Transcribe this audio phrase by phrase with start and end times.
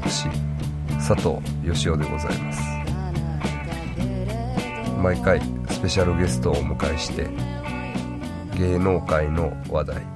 [0.00, 0.28] 私
[1.04, 2.62] 佐藤義雄でございます。
[5.02, 7.26] 毎回スペシャルゲストをお迎えして
[8.56, 10.06] 芸能界の話題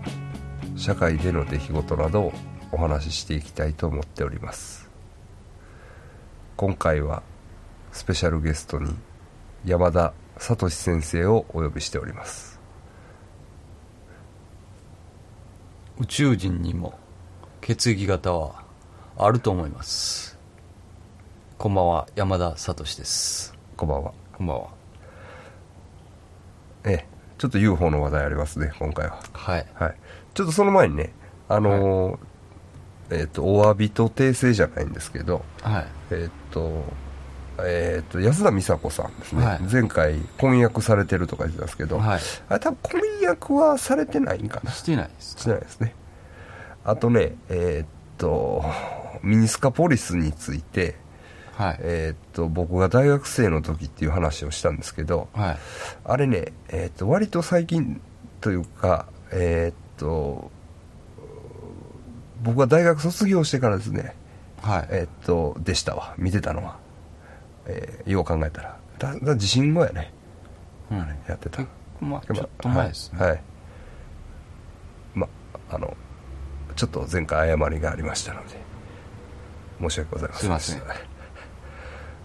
[0.76, 2.32] 社会での出来事などを
[2.70, 4.88] お話ししていきたいと思っております。
[6.56, 7.24] 今回は
[7.90, 8.94] スペシャルゲストに
[9.64, 12.60] 山田聡先生をお呼びしております。
[15.98, 16.94] 宇宙人にも
[17.60, 18.62] 血液型は
[19.16, 20.38] あると思います。
[21.58, 23.54] こんばんは山田聡です。
[23.76, 24.12] こんばんは。
[24.36, 24.68] こんばんは。
[26.84, 27.06] ええ
[27.38, 29.20] ちょっと UFO の話題ありますね今回は。
[29.32, 29.66] はい。
[29.74, 29.96] はい。
[30.34, 31.12] ちょっとその前にね
[31.48, 35.86] あのーえっ、とお詫びと訂正じゃないんですけどはい。
[36.10, 36.82] えっ、と
[37.58, 39.60] えっ、と安田美沙子さんですね、はい。
[39.60, 42.20] 前回婚約されてるとか言ってたんですけど、はい。
[42.48, 44.72] あれ多分婚約はされてないんかな？
[44.72, 45.94] してないですしてないですね。
[46.84, 48.64] あとねえっ、と
[49.22, 50.96] ミニスカポリスについて
[51.54, 51.78] はい。
[51.80, 55.58] えっ、と僕が大学生の時っていう話をしたんですけどはい。
[56.04, 58.00] あれね、えっと割と最近
[58.40, 60.50] というかえっと
[62.42, 64.16] 僕が大学卒業してからですね
[64.62, 64.88] はい。
[64.90, 66.14] えっとでしたわ。
[66.18, 66.78] 見てたのは、
[67.66, 68.78] えーよう考えたら。
[68.98, 70.12] だだ地震後やね。
[70.90, 71.64] うんやってた。
[72.00, 73.18] まあちょっと前ですね。
[73.20, 73.42] はい、はい。
[75.14, 75.28] ま
[75.70, 75.96] あの
[76.76, 78.61] ちょっと前回誤りがありましたので
[79.82, 80.60] 申し訳ございません。
[80.60, 80.94] すいま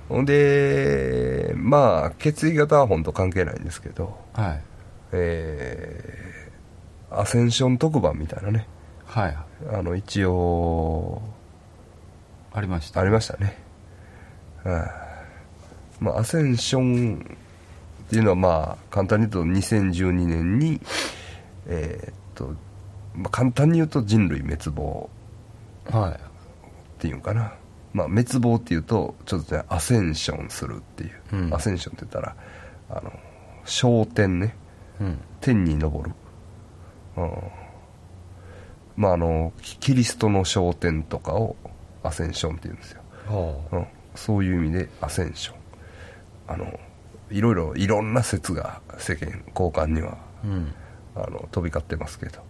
[0.10, 4.62] ほんでまあ血液型は本当関係ないんですけどはい。
[5.12, 6.38] えー
[7.10, 8.68] アセンション特番みたいなね。
[9.06, 9.38] はい。
[9.72, 11.22] あの一応
[12.52, 13.00] ありました。
[13.00, 13.58] ありましたね。
[14.64, 14.86] は
[16.02, 16.04] い。
[16.04, 17.38] まあアセンション
[18.08, 20.82] っていうのはまあ簡単に言うと2012年に
[21.68, 22.54] えーっと、
[23.16, 25.10] まあ、簡単に言うと人類滅亡。
[25.90, 26.12] はい。
[26.12, 26.16] っ
[26.98, 27.54] ていうんかな。
[27.94, 31.54] まあ滅亡っていうとちょっとねアセンションするっていう、うん。
[31.54, 32.36] アセンションって言ったら
[32.90, 33.12] あの
[33.66, 34.56] 昇天ね。
[35.00, 35.20] うん。
[35.42, 36.12] 天に昇る、
[37.18, 37.32] うん、
[38.96, 41.56] まああのキキリストの昇天とかを
[42.04, 45.56] アセンションって言うんですよ、はうん、そういう意味でアセンション。
[46.48, 46.80] あの
[47.30, 50.74] いろいろいろんな説が世間交換にはあうん。
[51.16, 52.42] あの飛び交ってますけど。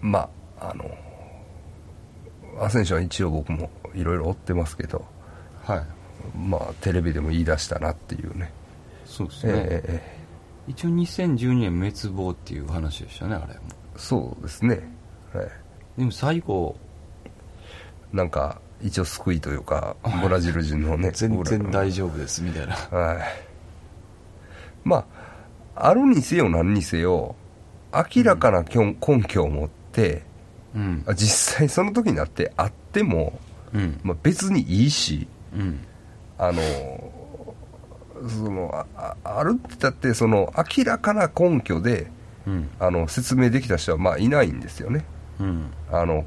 [0.00, 0.28] ま
[0.58, 0.90] ああの
[2.58, 5.04] アセンションは一応僕もいろいろ追ってますけど
[5.64, 5.86] はい。
[6.36, 8.52] まあテレビでも言い出したなっていうね。
[9.04, 10.22] そうですね、ええええ
[10.68, 13.60] 一応2012年滅亡っていう話でしたねあれも。
[13.96, 14.80] そうですね。
[15.34, 15.48] はい。
[15.98, 16.76] でも最後
[18.12, 22.74] なんか一応救いというかブラジル人のね全然大丈丈夫ですみたいな。
[22.74, 23.18] はい。
[24.84, 25.04] ま
[25.74, 27.34] ああるにせよ何にせよ
[27.92, 30.22] 明らかな根拠を持って、
[30.74, 31.04] うん。
[31.06, 33.38] あ実際その時になってあっても、
[33.72, 34.00] うん。
[34.02, 35.84] まあ、別にいいしうん。
[36.38, 36.62] あの
[38.28, 42.10] そのあああるってだってその明らかな根拠で
[42.46, 42.70] うん。
[42.78, 45.04] あの説明できた人はまあいないんですよね。
[45.40, 45.70] うん。
[45.90, 46.24] あの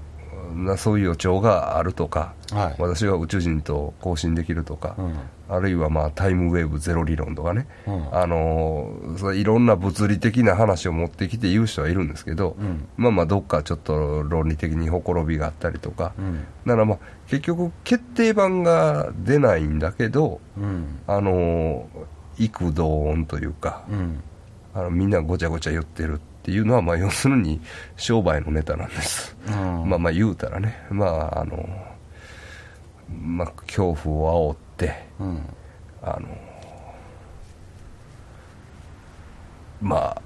[0.54, 2.76] なそういう予兆があるとか、はい。
[2.80, 5.16] 私は宇宙人と交信できるとか、うん。
[5.48, 8.16] あるいはまあタイムウェーブゼロ理論とかね、うん。
[8.16, 8.90] あの
[9.34, 12.88] いろんな物理的な話を持ってきて言う人はいるんですけど、うん。
[12.98, 16.46] まあまあどっかちょっと論理的にほころびがあったりとか、うん。
[16.66, 21.00] だからまあ結局決定版が出ないんだけどうん。
[21.08, 21.88] あの
[22.38, 24.22] 幾同音というか、うん。
[24.74, 27.60] あのみんなごちゃごちゃ言ってるっていうのはまあ要するに
[27.98, 29.90] 商売のネタなんです、うん。
[29.90, 30.86] まあまあ言うたらね。
[30.90, 31.68] まああの
[33.22, 35.42] まあ恐怖を煽ってうん。
[36.02, 36.28] あの
[39.82, 40.22] まあ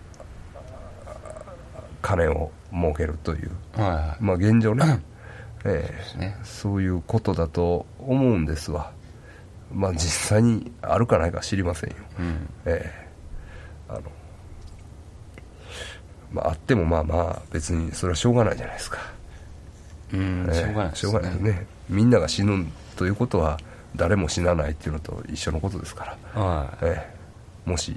[2.02, 4.24] 金を儲けるというはいはい。
[4.24, 5.04] まあ現状ね、
[5.66, 6.04] ええ。
[6.04, 6.38] すね。
[6.44, 8.92] そういうことだと思うんですわ。
[9.74, 10.00] まあ実
[10.30, 11.96] 際にあるかないか知りませんよ。
[12.20, 12.50] うん。
[12.66, 13.10] ええ。
[13.90, 14.02] あの
[16.32, 18.98] まああってもまあまあ別にそれはしょうがないじゃないですか、
[20.14, 21.66] うんええしょうがないしょうがないね。
[21.90, 22.66] みんなが死ぬ
[22.96, 23.60] ということは
[23.96, 26.86] 誰も死なないっていうのと一緒のことですから、はい。
[26.86, 27.12] え
[27.66, 27.70] え。
[27.70, 27.96] もし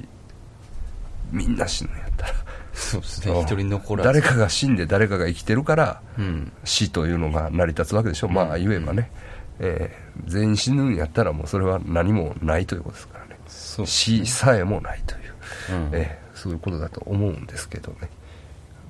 [1.30, 2.34] みんな死ぬんやったら。
[2.72, 3.40] そうですね。
[3.40, 4.06] 一人残らず。
[4.06, 6.52] 誰かが死んで誰かが生きてるからうん。
[6.64, 9.10] 死というのが成り立つわけでしょ、まあ言えばね、
[9.58, 13.38] えー全員死ぬんやったらもうそれは何もないということですからね。
[13.46, 15.90] そう死さえもないという、うん。
[15.92, 18.08] えーそういうことだと思うんですけどね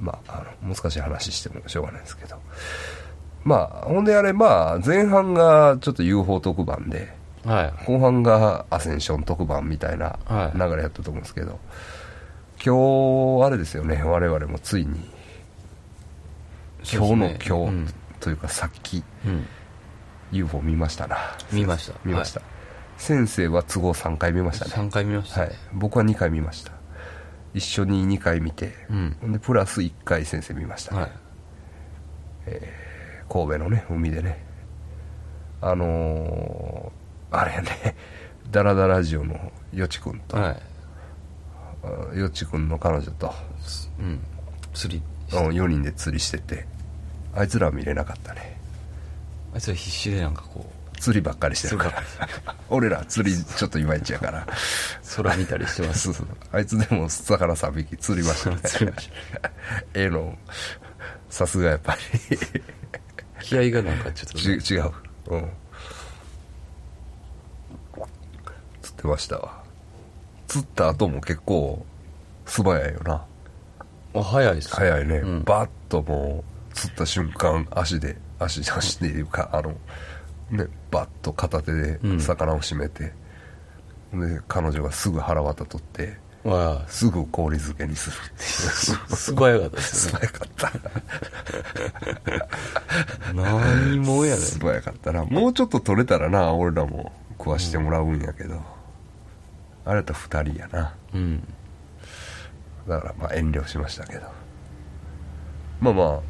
[0.03, 2.37] まああの難しい話してもしょうがないですけど。
[3.45, 7.15] まあほんであれまあ前半がちょっと UFO 特番で
[7.45, 7.85] はい。
[7.87, 10.59] 後半がアセンション特番みたいなはい。
[10.59, 11.59] 流れやったと思うんですけど、
[12.65, 14.03] 今日あれですよね。
[14.05, 15.09] 我々もついに
[16.93, 17.89] 今日の今日、うん。
[18.21, 19.47] というかさっきうん。
[20.33, 21.17] UFO 見ましたな。
[21.53, 21.95] 見ました。
[22.05, 22.47] 見ました、は
[22.97, 24.71] 先生は都合3回見ましたね。
[24.89, 25.47] 3回見ましたね。
[25.47, 25.57] はい。
[25.75, 26.73] 僕は2回見ました
[27.55, 29.33] 一緒に2回見て、うん。
[29.33, 31.11] でプラス1回先生見ましたね、はい。
[33.29, 34.45] 神戸のね海でね
[35.61, 37.97] あのー、あれやね
[38.51, 40.63] ダラダラジオのよちくんと、はい。
[42.13, 43.35] あよちくんの彼女と、
[43.99, 44.21] うん。
[44.75, 45.03] 釣り。
[45.33, 46.67] うん、4人で釣りしてて
[47.35, 48.59] あいつらは見れなかったね
[49.55, 50.71] あいつは必死でなんかこ
[51.03, 52.01] 釣りばっかりしてるから。
[52.71, 54.47] 俺ら釣りちょっといまいちやから。
[54.47, 54.47] う、
[55.17, 56.11] 空見たりしてます。
[56.53, 58.59] あいつでも魚3匹釣りましたね。
[58.63, 59.11] 釣りまし
[59.95, 60.39] ええの。
[61.29, 61.97] さすがやっぱ
[62.31, 62.39] り。
[63.41, 64.93] 気合がなんかちょっと違う。
[65.27, 65.51] うん。
[68.81, 69.61] 釣ってましたわ。
[70.47, 71.85] 釣った後も結構
[72.47, 73.25] 素早いよな。
[74.15, 74.69] あ早いです。
[74.77, 75.43] 早いね、うん。
[75.43, 79.75] バッともう釣った瞬間足で足足でいうかあの
[80.53, 82.21] ねバッと片手でうん。
[82.21, 83.13] 魚を締めて、
[84.13, 86.19] で彼女がすぐ腹渡取って
[86.89, 89.17] すぐ氷漬けにするっていう。
[89.17, 90.21] 素早かったです素ね。
[90.21, 90.73] 早かった。
[93.33, 95.25] 何もやね素早かったな。
[95.25, 98.61] もうちょっと取れたらな俺らも食わしてもらうんやけど、
[99.85, 100.95] あれと2人やな。
[101.15, 101.47] うん。
[102.89, 104.23] だからまあ遠慮しましたけど。
[105.81, 106.21] まあまあ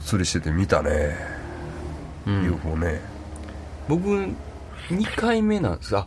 [0.00, 1.14] 釣りしてて見たね、
[2.26, 2.44] うん。
[2.44, 3.00] UFO ね
[3.88, 4.34] 僕、2
[5.16, 5.96] 回目なんです。
[5.96, 6.06] あ、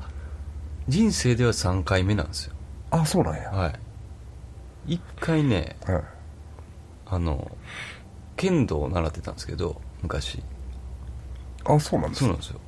[0.88, 2.54] 人生では3回目なんですよ。
[2.92, 3.70] あそうなんや、は
[4.88, 4.94] い。
[4.96, 6.04] 1回ね、はい、
[7.08, 7.52] あの、
[8.36, 10.42] 剣道を習ってたんですけど、昔。
[11.66, 12.60] あそうなんですそうなんですよ。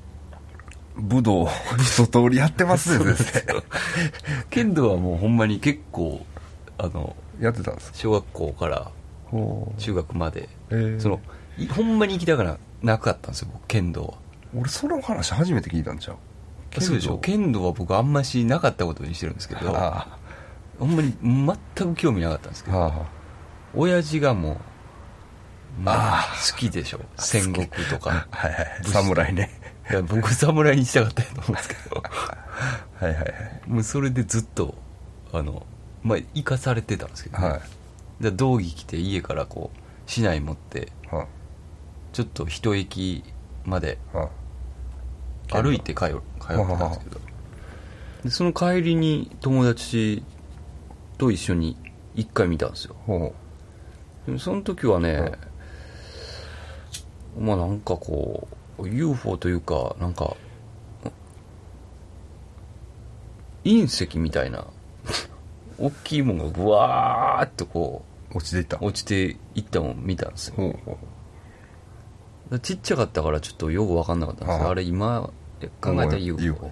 [0.98, 1.48] 武道
[1.80, 3.64] 一通りやってますね先生
[4.50, 6.26] 剣道はもうほんまに結構、
[6.78, 8.92] あの、やってたんです小学校から
[9.78, 11.20] 中学まで、えーその、
[11.58, 14.14] いほんまに行きたくななかったんですよ、僕、剣道は。
[14.56, 16.82] 俺その話初めて聞いたんちゃう？
[16.82, 17.18] そうでしょ。
[17.18, 20.18] 剣道は僕あんましなかったことにしてるんですけど、あ
[20.80, 22.90] ほんまに全く興味なかったんですけど、あはあ。
[23.00, 23.06] は
[23.74, 24.54] 親父がも
[25.80, 27.00] う、まああ、好きでしょ。
[27.18, 28.28] 戦国とか。
[28.32, 28.82] あはいはい。
[28.84, 29.50] 侍ね。
[29.90, 32.04] いや僕、侍にしたかったと思うんですけど、は
[33.02, 33.62] いはいはい。
[33.68, 34.76] もうそれでずっと、
[35.34, 35.66] あの、
[36.04, 38.24] まあ、生かされてたんですけど、はい。
[38.24, 41.28] で道着着て家からこう、市内持って、は
[42.14, 43.24] ちょっと一駅
[43.66, 44.18] まであ。
[44.18, 44.30] は
[45.52, 47.20] 歩いて通う通ってたんですけど、
[48.24, 50.24] でその帰りに友達
[51.18, 51.78] と一緒に
[52.16, 52.96] 一回見たんですよ。
[54.26, 55.32] でもその時はね、
[57.40, 60.36] まあなんかこう UFO というかなんか
[63.64, 64.66] 隕石みたいな
[65.78, 68.78] 大きいものがぐわーっとこう落ちていった。
[68.78, 70.56] う落ちていったのを見たんですよ。
[70.56, 70.80] ほう。
[70.86, 70.98] ほ
[72.50, 74.66] うでちっちゃかったからちょっとよく分かんなかったんですよ。
[74.66, 74.72] ああ。
[74.72, 75.32] あれ今
[75.82, 76.72] 考えたら UFO,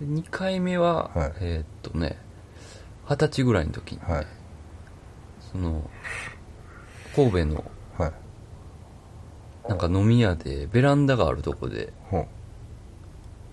[0.00, 1.32] で2回目は、はい。
[1.40, 2.16] えーっとね
[3.08, 4.26] 二十歳ぐらいの時に、ねはい。
[5.52, 5.90] その
[7.14, 7.64] 神戸の
[7.98, 8.12] はい。
[9.68, 11.92] なんか飲み屋でベランダがあるとこで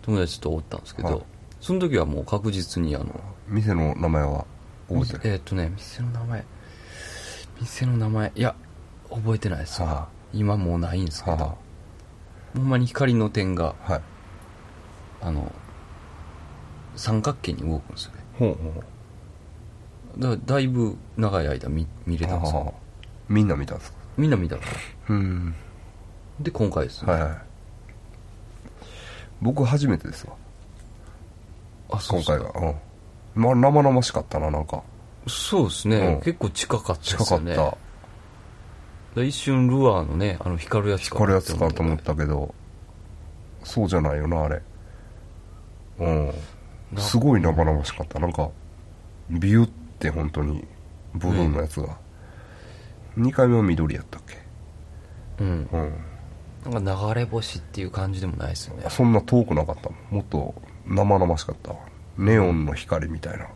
[0.02, 1.22] 友達とおったんですけど、はい。
[1.60, 4.46] その時はもう確実にあの店の名前は
[4.88, 5.20] 覚えてる？
[5.24, 6.46] えーっとね店の名前
[7.60, 8.56] 店の名前いや
[9.10, 9.82] 覚えてないです。
[10.34, 11.56] 今もうないんですけど、は
[12.58, 14.02] ほんまに光の点があはい。
[15.22, 15.52] あの
[16.96, 18.20] 三角形に動くんですよね。
[18.38, 18.84] ほうほ
[20.18, 22.74] だからだいぶ長い間見見れたんですよ、
[23.30, 23.98] みんな見たんですか？
[24.18, 25.56] みんな見たからうん。
[26.40, 27.38] で今回ですね、はいはい。
[29.42, 30.34] 僕初めてですわ。
[31.92, 32.76] あそう今回がうん。
[33.44, 34.82] まあ生々しかったななんか。
[35.28, 36.22] そうですね、うん。
[36.22, 37.78] 結構近かったです近かった
[39.24, 42.54] 一瞬ルアーのねあの光るやつかこれやつかと思ったけど
[43.64, 44.62] そうじゃないよなあれ。
[46.00, 46.34] うん。
[46.94, 48.20] なすごい生々しかった。
[48.20, 48.50] なんか
[49.30, 49.70] ビュっ
[50.00, 50.66] て本当に
[51.14, 51.98] ブルーのやつが、
[53.18, 54.38] 2回目は緑やったっけ？
[55.40, 55.70] うん。
[55.72, 55.78] う
[56.70, 56.72] ん。
[56.72, 58.86] なんか流れ星っていう感じでもないですよね。
[58.90, 60.56] そんな遠くなかったもっと
[60.86, 61.80] 生々しかったわ。
[62.18, 63.48] ネオンの光みたいな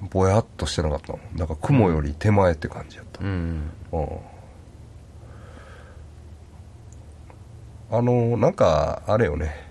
[0.00, 3.24] ぼやっとしてなかったもんだから雲より手前って感じやった。
[3.24, 3.70] うん。
[3.92, 4.08] うん。
[7.90, 9.66] あのなんかあれよね。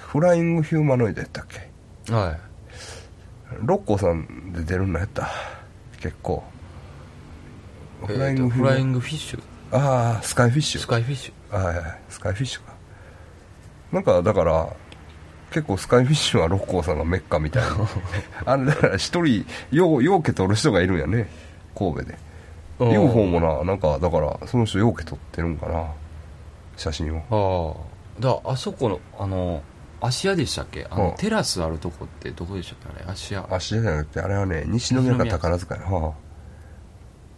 [0.00, 2.12] フライングヒューマノイドやったっけ？
[2.12, 2.40] はい。
[3.62, 5.28] 六甲さんで出るのやった？
[6.00, 6.42] 結構。
[8.06, 9.42] フライングフラインググフィッシュ？
[9.72, 10.80] ああスカイフィッシュ。
[10.80, 11.56] スカイフィッシュ。
[11.56, 12.00] はいはい。
[12.08, 12.72] スカイフィッシュか。
[13.92, 14.68] なんかだから
[15.50, 17.68] 結構スカイフィッシュは六甲さんがメッカみたいな。
[18.52, 21.28] あれだから一人ようようけ取る人がいるんやね。
[21.76, 22.18] 神戸で。
[22.80, 22.90] うん。
[22.90, 25.86] UFO もななんかだからその人ようけ撮ってるんかな。
[26.76, 27.76] 写真を。
[28.18, 28.22] ああ。
[28.44, 29.62] だあそこのあの
[30.00, 30.86] 芦屋でしたっけ？
[30.90, 31.16] あの、うん。
[31.16, 33.02] テラスあるとこってどこでしたっけ？
[33.02, 33.46] あれ芦屋。
[33.50, 35.80] 足じゃなくてあれはね西宮か宝塚や。
[35.80, 36.12] なは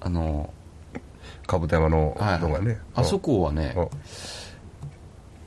[0.01, 0.53] あの
[0.95, 2.79] あかぶた山のはいのがね。
[2.95, 3.89] あそこはねうん。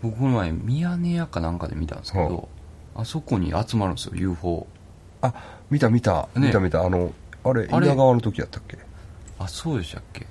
[0.02, 2.50] 僕この前ミヤネ屋かなんかで見たんですけど
[2.96, 4.68] あそこに集まるんですよ UFO
[5.22, 5.34] あ
[5.70, 6.28] 見た見た。
[6.36, 6.48] ね。
[6.48, 6.82] 見た見た。
[6.84, 7.88] あのあれあれ。
[7.88, 8.78] 稲川の時やったっけ？
[9.40, 10.28] あそうでしたっけ？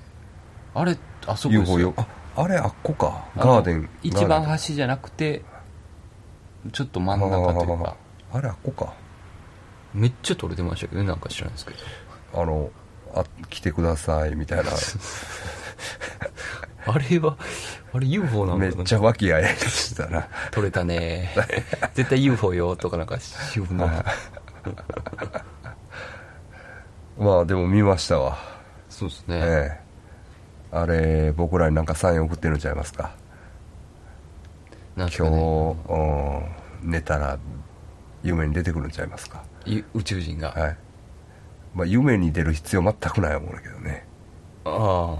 [0.75, 1.93] あれあそこです UFO よよ。
[1.97, 3.25] ああれあっこか。
[3.35, 3.89] あのガーデン。
[4.03, 5.41] 一番端じゃなくて
[6.71, 7.95] ちょっと真ん中というか。
[8.31, 8.93] あれあっこか。
[9.93, 12.41] めっちゃ撮れてましたけどねなんか知らないですけど。
[12.41, 12.69] あの
[13.15, 14.71] あ来てくださいみたいな
[16.85, 17.37] あれは
[17.93, 20.27] あれ UFO なんかなめっちゃ和気あいあいとしたな。
[20.51, 21.29] 撮れたね。
[21.93, 23.17] 絶対 UFO よとかなんか
[23.55, 23.89] 言うの
[27.17, 28.37] まあでも見ましたわ。
[28.89, 29.79] そうですね、ええ。
[30.71, 33.11] あれ僕らになんかサイン送ってるんちゃいますか。
[34.95, 35.77] かね。
[35.89, 37.39] うん寝たら
[38.23, 39.43] 夢に出てくるんちゃいますか。
[39.65, 40.77] い宇宙人が、はい。
[41.73, 44.05] まあ夢に出る必要全くない思うんだけどね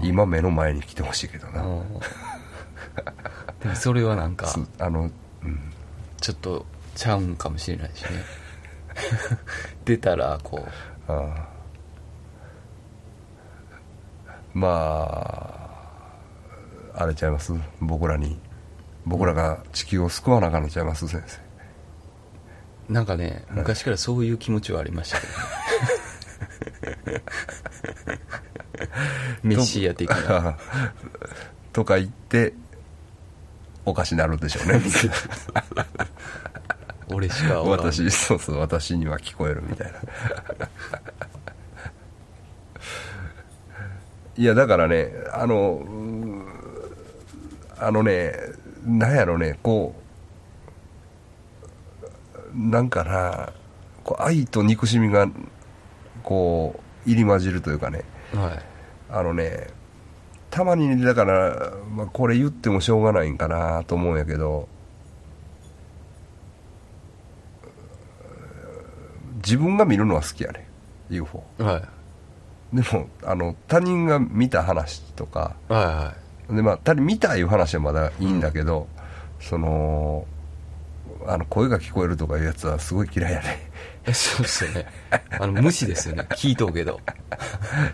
[0.02, 1.62] 今目の前に来てほしいけどな。
[1.62, 1.82] うん
[3.60, 5.10] でもそれはなんかすあの
[5.42, 5.72] うん。
[6.20, 8.08] ちょっとちゃうんかもしれないしね。
[9.84, 10.66] 出たらこ
[11.08, 11.12] う。
[11.12, 11.48] ああ。
[14.52, 14.68] ま
[16.94, 17.52] ああれちゃいます？
[17.80, 18.38] 僕らに。
[19.06, 21.08] 僕らが地球を救わなあかんのちゃいます？
[21.08, 21.40] 先生。
[22.88, 25.38] なんかね昔からそういう気持ちはありましたけどね
[29.42, 30.56] メシア的な。
[31.72, 32.54] とか言って
[33.84, 34.80] おかしになるんでしょうね。
[37.08, 40.68] 俺しか私そうそう私には聞こえるみたいな。
[44.36, 45.84] いやだからねあの
[47.78, 48.32] あのね
[48.84, 49.94] なんやろねこ
[52.52, 53.52] うなんかな
[54.02, 55.28] こう愛と憎しみが
[56.24, 58.02] こう入り混じるというかね。
[58.34, 58.62] はい。
[59.10, 59.68] あのね
[60.50, 64.68] たまにねだから、まあ、これ言ってもしょうがないんかなと思うんやけど
[69.36, 70.66] 自分が見るのは好きやね。
[71.10, 71.78] UFO は
[72.72, 72.76] い。
[72.76, 78.88] でもあの他人が見た話とかはいはでまあ他人見たいう話はまだいいんだけど、
[79.40, 80.26] その
[81.26, 83.70] あの声が聞こえるとかいうやつはすごい嫌いやね。
[83.72, 83.73] い
[84.12, 84.86] そうっすよね。
[85.38, 86.26] あの無視ですよね。
[86.30, 87.00] 聞いとうけど。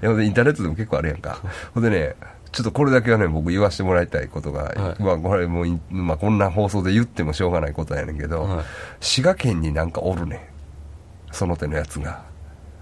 [0.03, 1.41] いやほんでインターネットでも結構あるやんか。
[1.73, 2.17] ほんでね
[2.53, 5.03] ちょっとこれだけはね僕言わせてもらいたいことが、はい。
[5.03, 8.65] まあこれもうい、まあ、こんな放送で言ってもしょうがないことやねんけど、はい。
[9.01, 10.37] 滋賀県になんかおるね。
[10.37, 10.41] ん
[11.33, 12.25] その手のやつが。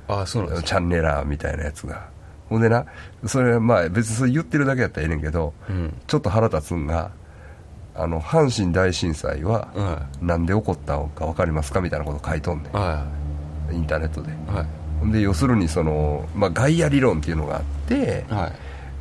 [0.08, 2.08] ああそうなんですチャンネラーみたいなやつが。
[2.48, 2.86] ほんでな
[3.26, 5.94] それまあ別にそれ言ってるだけやったらええねんけど、うん。
[6.06, 7.10] ちょっと腹立つんが
[7.98, 11.80] あの阪神大震災ははなんで起こったのか分かりますか？
[11.80, 13.06] みたいなこと書いとんねいは
[13.70, 14.30] んインターネットで。
[14.30, 14.32] い。
[14.54, 14.66] はい
[15.12, 18.52] で要するにその、まあ、ガイア理論っていうのがあって、はい。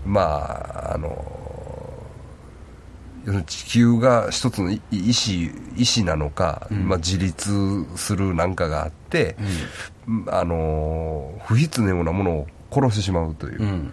[0.06, 1.26] まああの
[3.48, 6.88] 地球が一つのい意志意志なのか、うん。
[6.88, 9.36] まあ、自立するなんかがあって、
[10.28, 13.92] あの不必要なものを殺してしまうという、うん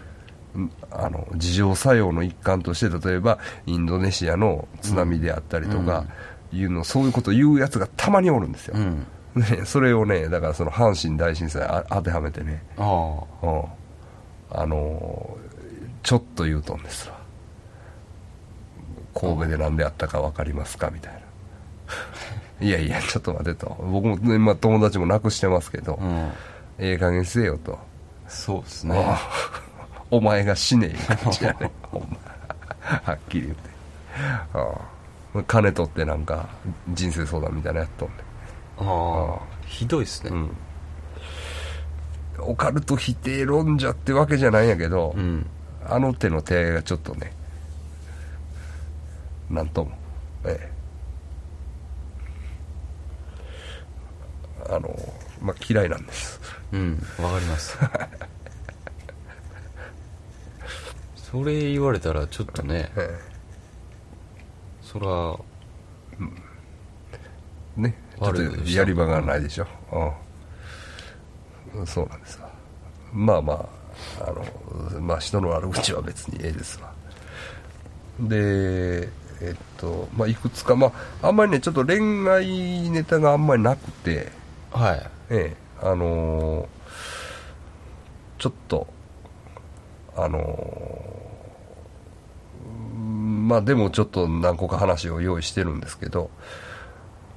[0.91, 6.05] あの自浄作用の一環として例えばインドネシアの津波であったりとか、
[6.53, 9.07] いうのそういうことを言うやつがたまにおるんですよ、うん。
[9.35, 13.47] ね、それをねだからその阪神大震災あ当てはめてね、ああ。
[13.47, 13.65] うん、
[14.51, 15.37] あの
[16.03, 17.19] ちょっと言うとんですわ。
[19.15, 20.91] 神戸で何であったか分かりますか？
[20.91, 21.21] みたいな。
[22.67, 23.77] いやいやちょっと待てと。
[23.91, 26.31] 僕も、ねまあ、友達も亡くしてますけど、うん。
[26.79, 27.79] ええ加減せえよと、
[28.27, 28.97] そうですね
[30.11, 31.71] お前が死ねえ感じやね。
[31.83, 32.19] ほんま
[32.81, 33.71] はっきり言って。
[34.53, 34.59] あ
[35.35, 35.43] あ。
[35.43, 36.49] 金取ってなんか
[36.91, 38.15] 人生相談みたいなのやっとんね
[38.79, 39.67] ああ。
[39.67, 40.31] ひどいですね。
[40.31, 40.57] うん。
[42.39, 45.47] オカルト否定論者ってわけじゃないんやけど、うん。
[45.87, 47.33] あの手の手がちょっとね
[49.51, 49.93] なんとも。
[50.45, 50.75] ええ。
[54.71, 54.95] あの
[55.43, 56.41] まあ嫌いなんです。
[56.73, 57.03] うん。
[57.19, 57.79] わかります
[61.35, 63.19] それ言われたらちょっとねえ
[64.81, 65.37] そら
[67.77, 69.67] えねちょっとやり場がないでしょ、
[71.75, 72.49] うん、そうなんですわ
[73.13, 73.69] まあま
[74.21, 74.33] ああ
[74.95, 76.93] のまあ人の悪口は別にええですわ。
[78.21, 79.09] で
[79.41, 84.31] えっとまあいくつかまああんまりねちょっと恋愛ネタがあんまりなくて
[84.71, 85.11] はい。
[85.31, 86.67] ええあのー
[88.39, 88.87] ちょっと
[90.17, 90.94] あのー
[93.45, 96.31] まあでもちょっと何個か話を用意してるんですけど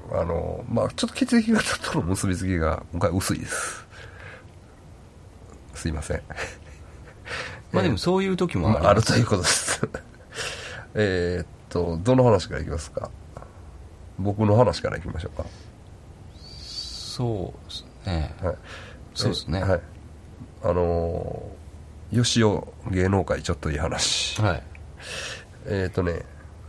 [0.09, 3.85] あのまあちょっと血液型との結びつきが今回薄いです。
[5.73, 6.21] すいません。
[7.73, 9.87] まあでもそういう時もある,、まあ、あるということです。
[10.95, 13.11] えーっとどの話からいきますか？
[14.17, 15.45] 僕の話からいきましょうか。
[16.47, 18.55] そうですね、はい、
[19.13, 19.59] そうですね。
[19.59, 19.81] えはい。
[20.63, 24.63] あのー、吉尾芸能界ちょっといい話、はい
[25.67, 26.23] えっ、とね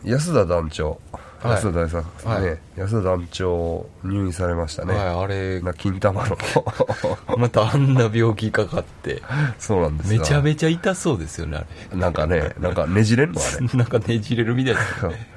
[0.04, 1.00] 安田団長。
[1.40, 1.52] はい。
[1.52, 2.58] 安田大作ね、はい。
[2.76, 5.60] 安田団長入院されましたね、はいあれ。
[5.60, 6.36] な金玉の。
[7.38, 9.22] またあんな病気かかって。
[9.58, 10.20] そうなんですよ。
[10.20, 13.66] めちゃめちゃ痛そうですよねあなんかねなんかねじれんのあれ。
[13.66, 15.28] れ なんかねじれるみたいですよね。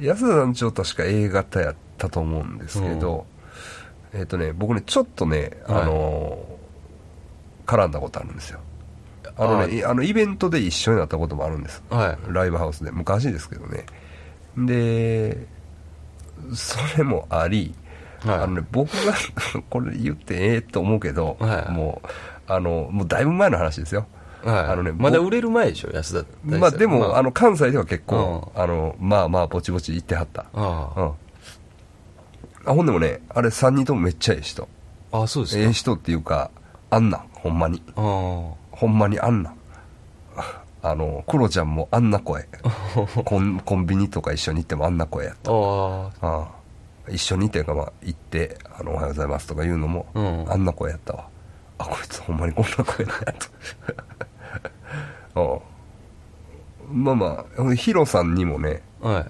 [0.00, 3.26] 安田団長確か A 型やったと思うんですけど、
[4.12, 6.54] えっ、とね僕ねちょっとねあのー
[7.66, 8.60] 絡んだことあるんですよ
[9.36, 9.84] あのねい。
[9.84, 11.82] あのイベントで一緒になったこともあるんです。
[11.90, 12.32] はい。
[12.32, 12.90] ライブハウスで。
[12.90, 13.86] 昔ですけどね。
[14.56, 15.46] で
[16.54, 17.74] それもあり、
[18.24, 18.38] はい。
[18.38, 19.14] あのね僕が
[19.70, 21.72] これ言ってええと思うけど、はい。
[21.72, 22.08] もう
[22.46, 24.06] あのもうだいぶ前の話ですよ。
[24.44, 24.56] はい。
[24.66, 30.44] あのねまだ売れる前でしょ安田まあでも、あ、あの関西では結構、あのまあまあぼちぼち行ってはった。
[30.54, 31.12] あうん。
[32.66, 34.68] あほんでもねあれ3人ともめっちゃええ人。
[35.12, 35.62] ああそうですか。
[35.62, 36.50] ええ人っていうか
[36.90, 37.82] あんなんほんまに。
[37.96, 38.50] あ
[38.84, 39.50] ほんまにあんな。
[39.50, 39.56] ん
[40.82, 42.46] あのクロちゃんもあんな声。
[43.24, 45.50] コンコンビニとか一緒に行ってもあんな声やった。
[45.50, 46.48] ああ
[47.08, 50.44] 一緒にっていうかまあ行ってあの「おはようございます」とか言うのも、うん。
[50.52, 51.26] あんな声やったわ。
[51.78, 53.34] あこいつほんまにこんな声なんや
[55.32, 55.60] と。
[56.90, 59.26] うんまあまあヒロさんにもねあはい。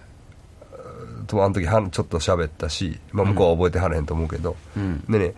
[1.29, 5.05] とあの時はちょっと喋ったし、まあ、向こうは覚えてはらへんと思うけど、うん。
[5.09, 5.35] でね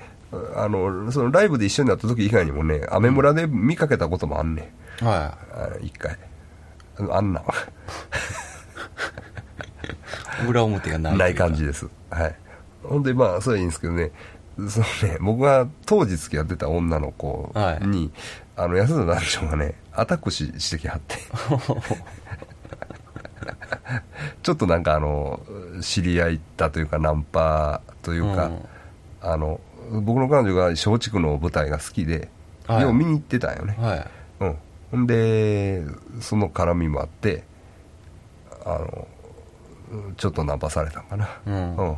[0.54, 5.04] あのそのライブで一緒になった時以外にもねアメ村で見かけたこともあんねん。
[5.04, 5.36] は
[5.82, 6.18] 一回。
[6.98, 7.42] あのあんな。
[10.48, 11.88] 裏表がないない感じです。
[12.10, 12.36] はい。
[12.82, 14.12] ほんでまあそれはいいんですけどね。
[14.56, 18.10] そのね僕が当時付き合ってた女の子に、
[18.56, 21.16] あの安田団長がねアタックししてきはって。
[24.42, 25.40] ちょっとなんかあの
[25.80, 28.58] 知り合いだというかナンパというか、うん。
[29.20, 32.28] あの僕の彼女が松竹の舞台が好きで、
[32.66, 32.82] はい。
[32.82, 34.06] よう見に行ってたんよね、はい。
[34.40, 34.56] うん、
[34.90, 35.82] ほんで
[36.20, 37.44] その絡みもあって
[38.64, 39.08] あの
[39.92, 41.28] うんちょっとナンパされたんかな。
[41.46, 41.76] うん。
[41.76, 41.96] うん、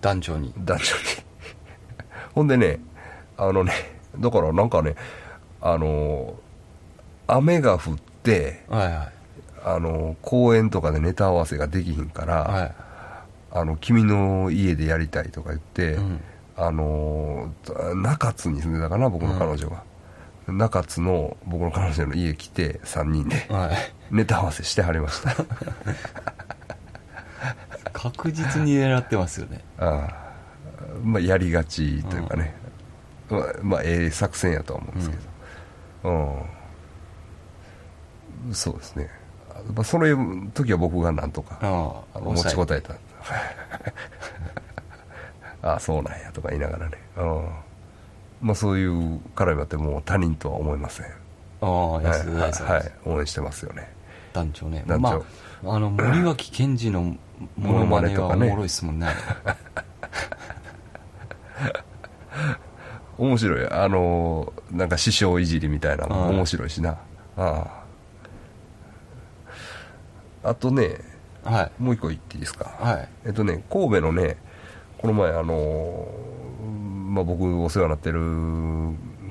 [0.00, 0.52] 団長に。
[0.58, 0.90] 男女に。
[2.34, 2.78] ほんでね
[3.36, 3.72] あのね
[4.18, 4.94] だからなんかね
[5.60, 6.34] あの
[7.26, 9.12] 雨が降ってはいはい。
[9.62, 12.74] あの公園とかでネタ合わせができひんから、はい。
[13.52, 16.20] あの君の家でやりたいとか言って、うん
[16.62, 17.54] あの
[17.94, 19.82] 中津に住んでたかな僕の彼女が、
[20.46, 23.46] 中津の僕の彼女の家来て3人で。
[23.48, 23.76] はい。
[24.10, 25.34] ネタ合わせしてはりました。
[27.94, 29.64] 確実に狙ってますよね。
[29.78, 30.30] ああ。
[31.02, 32.54] まあやりがちというかね、
[33.30, 35.16] まあ、まあええ作戦やとは思うんですけ
[36.02, 36.46] ど。
[38.46, 39.08] うん、そうですね、
[39.74, 42.94] まあ、その時は僕がなんとか持ちこたえた
[45.62, 46.98] ああそうなんやとか言いながらね。
[47.16, 47.48] うん。
[48.40, 51.06] まあそういう絡みあってもう他人とは思いません。
[51.60, 53.92] ああはい安田大作はい、はい応援してますよね。
[54.32, 54.84] 団長ね。
[54.86, 55.24] 団長。
[55.62, 57.16] まああの森脇健児の
[57.56, 59.08] モノマネはおもろいっすもんね。
[63.18, 63.68] 面白い。
[63.70, 66.34] あのなんか師匠いじりみたいなのもはい。
[66.36, 66.96] 面白いしな、
[67.36, 67.66] あ
[70.42, 70.48] あ。
[70.50, 70.98] あとね
[71.44, 71.82] はい。
[71.82, 73.08] もう一個言っていいですか、はい。
[73.26, 74.38] えっとね神戸のね
[75.00, 76.06] この前あの
[77.08, 78.20] まあ僕お世話になってる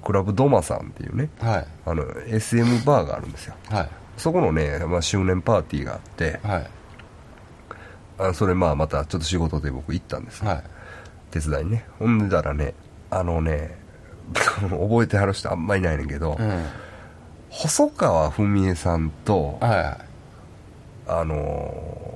[0.04, 1.68] クラブドマさんっていうねはい。
[1.86, 3.56] あの SM バーがあるんですよ。
[3.70, 3.90] はい。
[4.18, 6.68] そこのね、まあ、周年パーティーがあってはい。
[8.18, 10.64] あそれまあまたちょっと仕事で僕行ったんですよ、はい。
[11.32, 11.86] 手伝いにね。
[12.00, 12.74] ほんでたらね
[13.12, 13.78] あのね
[14.34, 16.66] 覚えてはる人あんまいないねんけど、うん。
[17.50, 19.98] 細川文江さんと、はいはい。
[21.08, 22.10] あのー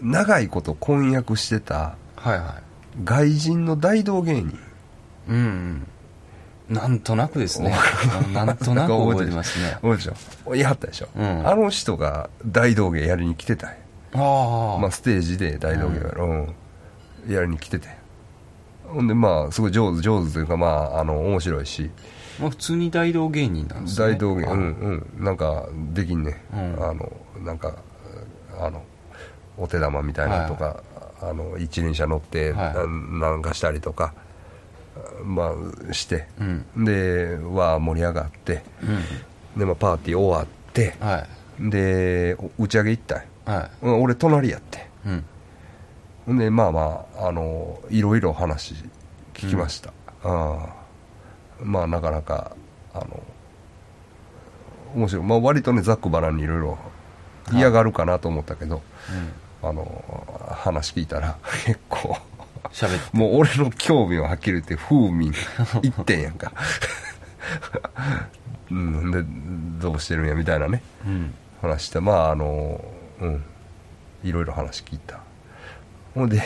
[0.00, 2.60] 長いこと婚約してたはいは
[3.04, 4.50] 外人の大道芸人。
[4.50, 4.52] い
[5.28, 6.74] うんうん。
[6.74, 7.74] なんとなくですね。
[8.32, 9.72] なんとなく覚えてますね。
[9.82, 10.50] 覚えてるでしょ？
[10.52, 11.46] 言いはったでしょ、うん。
[11.46, 13.76] あの人が大道芸やりに来てたんや。
[14.14, 14.78] ああ。
[14.80, 16.26] まあ、ステージで大道芸や,、う。
[16.26, 16.54] ん。
[17.28, 17.88] やりに来てて。
[18.86, 21.90] ほんでまあすごい上手上手というかまああの面白いし。
[22.40, 24.14] まあ普通に大道芸人なんですね。
[24.14, 25.24] 大道芸あうんうん。
[25.24, 26.84] なんかできんね、うん。
[26.84, 27.12] あの
[27.44, 27.74] なんか
[28.58, 28.82] あの
[29.56, 30.82] お手玉みたいなのとか、
[31.20, 32.74] あの一輪車乗って、はい。
[32.74, 34.14] ななんかしたりとか
[35.22, 35.52] ま
[35.88, 36.44] あして、う
[36.80, 36.84] ん。
[36.84, 38.62] でわあ盛り上がって。
[38.82, 39.58] うん。
[39.58, 40.96] で、まあ、パーティー終わって。
[41.00, 41.24] は
[41.60, 41.70] い。
[41.70, 43.24] でお打ち上げ行ったんよ。
[43.44, 44.78] はうん俺隣やって。
[44.78, 44.82] い
[46.28, 46.38] うん。
[46.38, 48.74] でまあまああのいろいろ話
[49.34, 50.84] 聞きました、ああ。
[51.62, 52.56] まあなかなか
[52.92, 53.22] あの
[54.94, 56.78] 面白い、まあ、割とねざっくばらんにいろいろ
[57.52, 58.80] 嫌がるかなと思ったけど、
[59.68, 60.04] あの
[60.50, 62.16] 話聞いたら 結構
[62.70, 63.16] 喋って。
[63.16, 65.32] もう俺の興味ははっきり言って風味
[65.82, 66.52] 一点やんか。
[68.70, 69.22] うんで
[69.86, 71.34] どうしてるんやみたいなねうん。
[71.60, 72.82] 話してまああの
[73.20, 73.44] うん。
[74.22, 75.20] いろいろ話聞いた。
[76.14, 76.42] ほんで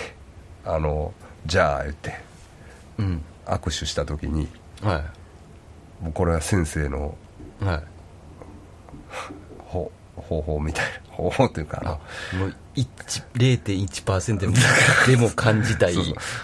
[0.64, 1.12] あの
[1.46, 2.18] じゃあ言って
[2.98, 3.22] うん。
[3.46, 4.48] 握手した時に
[4.82, 5.02] は
[6.02, 7.16] もうこれは先生の
[7.62, 7.82] いはい
[10.18, 11.14] 方方法みたいな。
[11.14, 12.86] 方法というかあもう1
[13.34, 14.54] 0.1%でも
[15.06, 15.94] でも感じたい。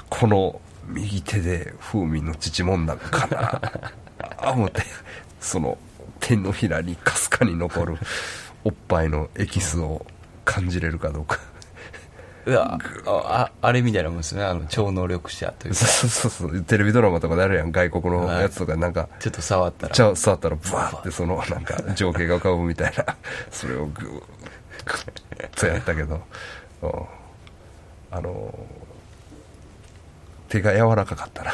[0.08, 3.60] この右手で風味の乳もんだかな
[4.38, 4.82] あ思って
[5.40, 5.78] その
[6.20, 7.96] 手のひらにかすかに残る
[8.64, 10.04] おっぱいのエキスを
[10.44, 11.38] 感じれるかどうか
[12.46, 15.80] あああれみたいなもんですねあの超能力者というか。
[15.80, 19.94] そうそうそうテレビドラマとかであるやん外国のやつとかなんかちょっと触ったら。
[19.94, 23.16] ちゃ触ったらブワーってそのなんか情景が浮かぶみたいな。
[23.50, 24.20] それをグーグ
[25.38, 26.20] ッとやったけど。
[26.82, 26.90] うん。
[28.10, 28.54] あの
[30.48, 31.52] 手が柔らかかったな。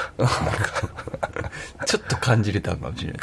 [1.87, 3.21] ちょっと感じれたのかもしれない。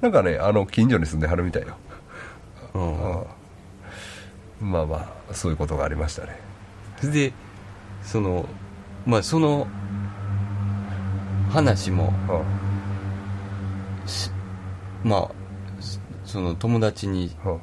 [0.00, 1.76] なんかねあの近所に住んではるみたいよ、
[2.74, 3.18] うん。
[3.18, 3.26] うん
[4.60, 6.38] まあまあそういうことがありましたね。
[7.02, 7.32] で
[8.02, 8.46] その
[9.06, 9.66] まあその
[11.50, 14.08] 話もうん。
[14.08, 14.30] し
[15.02, 15.30] まあ
[15.80, 15.98] そ
[16.32, 17.60] その友達にうん。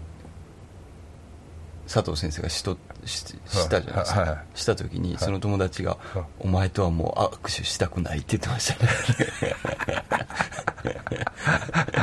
[1.91, 8.89] 佐藤先生がしとししたじゃないですか、はいはいした時にその友達が、はいお前とはもう握手したくない」って言ってましたね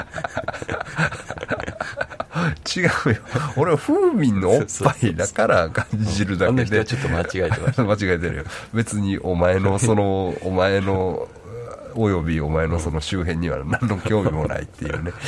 [2.79, 2.91] 違うよ。
[3.57, 6.85] 俺は風味のおっぱいだから感じるだけで。
[6.85, 7.85] ちょっと間違えてました。
[7.85, 8.45] 間違えてるよ。
[8.73, 11.29] 別にお前のその お前の
[11.95, 15.13] およびお前のその周辺には何の興味もないっていうね。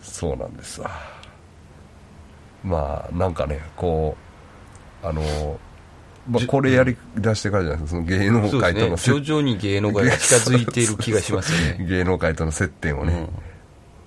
[0.00, 0.90] そうなんですわ。
[2.64, 4.16] まあなんかねこ
[5.02, 5.58] うあの、
[6.28, 8.00] まあ、これやり出してからじゃないですか。
[8.00, 8.96] その芸能界とのね。
[8.96, 11.86] 徐々に芸能界が近づいている気がしますよね。
[11.86, 13.28] 芸能界との接点をね、うん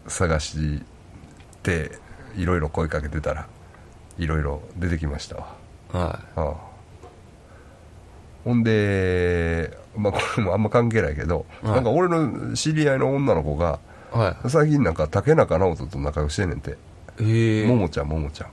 [0.09, 0.81] 探し
[1.63, 1.91] て
[2.35, 3.47] いろいろ声かけてたら
[4.17, 5.55] いろいろ出てきましたわ。
[5.93, 6.55] はああ。
[8.45, 11.73] ほんで、まあ、これもあんま関係ないけど、はい。
[11.75, 13.79] なんか俺の知り合いの女の子が
[14.13, 14.49] いはい。
[14.49, 16.77] 最近なんか竹中直人と仲良ししてんねんて、
[17.21, 17.67] ええ。
[17.67, 18.49] ももちゃんももちゃん。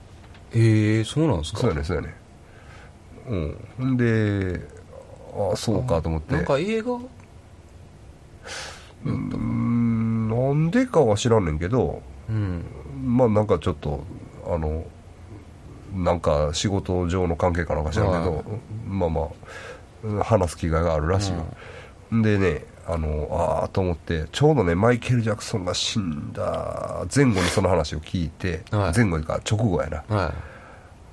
[0.53, 1.59] ええそうなんですか？
[1.59, 2.15] そうやねそうやね
[3.29, 3.57] うん。
[3.77, 4.61] ほんで
[5.35, 6.33] ああそうかと思って。
[6.35, 6.93] なんか映画？
[6.93, 9.29] うーん
[10.37, 12.63] なんでかは知らんねんけどうん
[13.05, 14.03] まあなんかちょっと
[14.45, 14.85] あの
[15.95, 18.43] なんか仕事上の関係かなんか知らんけど、はい
[18.87, 21.45] まあまあ話す機会があるらしいよ、
[22.23, 28.97] でねあのああと思ってちょうどねマイケル・ジャクソンが死んだ前後にその話を聞いて、はい。
[28.97, 30.15] 前後か直後やな。
[30.15, 30.33] は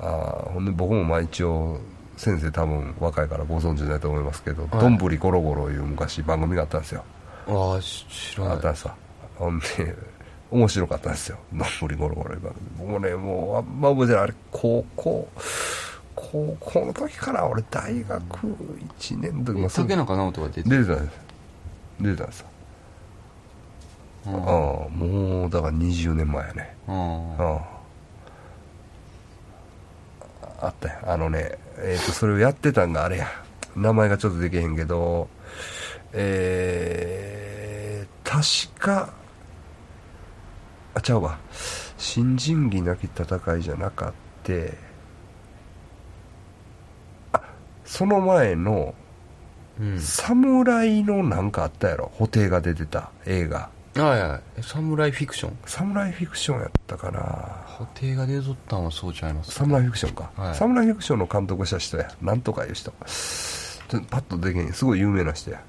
[0.01, 1.81] あーほんで僕もまあ一応
[2.17, 4.81] 先生多分若いからご存知ないと思いますけど「はい。
[4.81, 7.05] どんぶりゴロゴロ」いう昔番組があったんですよ。
[7.49, 8.55] いああし知らない。
[8.55, 8.95] あったんですよ
[9.37, 9.95] ほんで
[10.51, 14.23] 面白かったんですよ「どんぶりゴロゴロ」番組僕もねもうあんま覚えてない。
[14.23, 15.29] あれ高校
[16.15, 18.47] 高校の時から俺大学
[18.99, 21.19] 1年の時も竹中直人が出て出てたんです。
[22.01, 22.47] 出てたんですよ。
[24.27, 24.33] ああ。
[24.33, 26.77] うんもうだから20年前やね。
[26.89, 27.61] うんあ
[30.61, 30.67] あ。
[30.67, 33.27] あったよあのねえっ、とそれをやってたんがあれや。
[33.77, 35.29] 名前がちょっとできへんけど
[36.13, 39.13] えー、確か
[40.95, 41.39] あちゃうわ。
[41.99, 44.77] 新人技なき戦いじゃなかって
[47.33, 47.41] あ
[47.85, 48.95] その前の
[49.81, 49.99] うん。
[49.99, 52.13] 侍のなんかあったやろ。
[52.17, 53.71] 布袋が出てた映画。
[53.97, 54.41] はいはい。
[54.59, 55.59] えサムライフィクション。
[55.67, 57.65] 侍フィクションやったかな。
[57.79, 59.51] 布袋が出とったんはそうちゃいます。
[59.53, 60.55] サムライフィクションか、はい。
[60.55, 62.15] サムライフィクションの監督した人や。
[62.23, 62.93] なんとかいう人。
[64.11, 64.73] パッとできへん。
[64.73, 65.61] すごい有名な人や。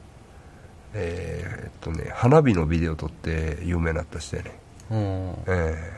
[0.95, 4.57] えー、っとね花火のビデオ撮って有名になった人やね
[4.91, 4.97] うん。
[5.47, 5.91] え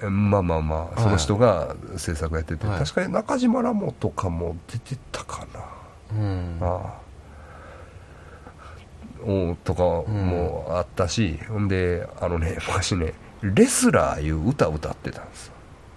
[0.00, 0.06] え。
[0.08, 2.78] まあまあまあその人が制作やってて、はい。
[2.78, 6.58] 確かに中島ラモとかも出てたかな、うん。
[6.60, 7.08] ああ。
[9.24, 15.52] おとかもあったし、ほんであのね 昔ねレスラーいう歌歌ってたんですよ。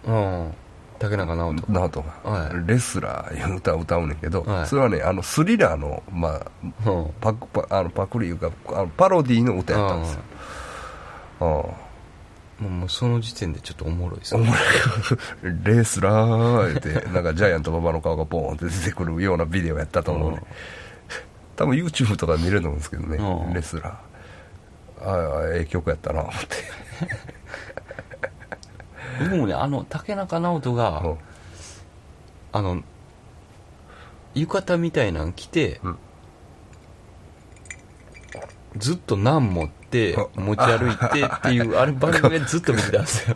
[0.08, 0.54] うん。
[0.98, 1.66] 竹中直人。
[1.68, 2.68] 直人が、はい。
[2.68, 4.68] レスラーいう歌を歌うねんけど、はい。
[4.68, 6.42] それはねあのスリラーの,、まあ、
[6.90, 7.14] うん。
[7.20, 10.22] パクパあのパクリいうかあのパロディーの歌やったんですよ
[11.46, 14.54] うもうその時点でちょっとおもろいですあおよも
[15.44, 15.56] ろい。
[15.78, 20.44] レスラー言ってなんかジャイアント馬場の顔がポーンって出てくるようなビデオやったと思うね、うん
[21.58, 25.08] 多分 YouTube とかで見れると思うんですけどね、うんレスラー。
[25.08, 26.48] ああええ曲やったな思って、
[29.26, 31.08] 僕もねあの竹中直人が、う。
[31.10, 31.18] ん
[32.54, 32.82] あの
[34.34, 35.98] 浴衣みたいなん着て、うん。
[38.78, 43.36] ずっとナン持ってうん持ち歩いてっていうあれ番組でずっと見てたんですよ。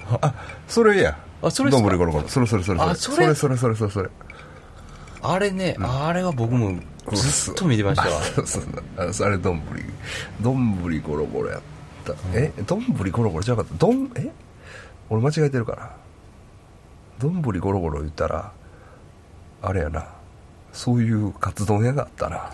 [0.67, 1.17] それや。
[1.41, 3.15] あそれどんぶりゴロゴロそれそれそれあそれ？
[3.17, 4.09] それそれそれそれそれ。
[5.21, 6.79] あれね、あれは僕も
[7.11, 8.21] ずっと見てましたわ。
[9.09, 9.83] あそれどんぶり。
[10.41, 11.61] どんぶりゴロゴロやっ
[12.05, 12.51] た、え？
[12.65, 13.85] どんぶりゴロゴロじゃなかった。
[13.85, 14.11] どん？
[14.15, 14.29] え？
[15.09, 15.89] 俺間違えてるかな
[17.19, 18.51] どんぶりゴロゴロ言ったら
[19.61, 20.05] あれやな
[20.75, 22.51] そういうカツ丼屋があったな。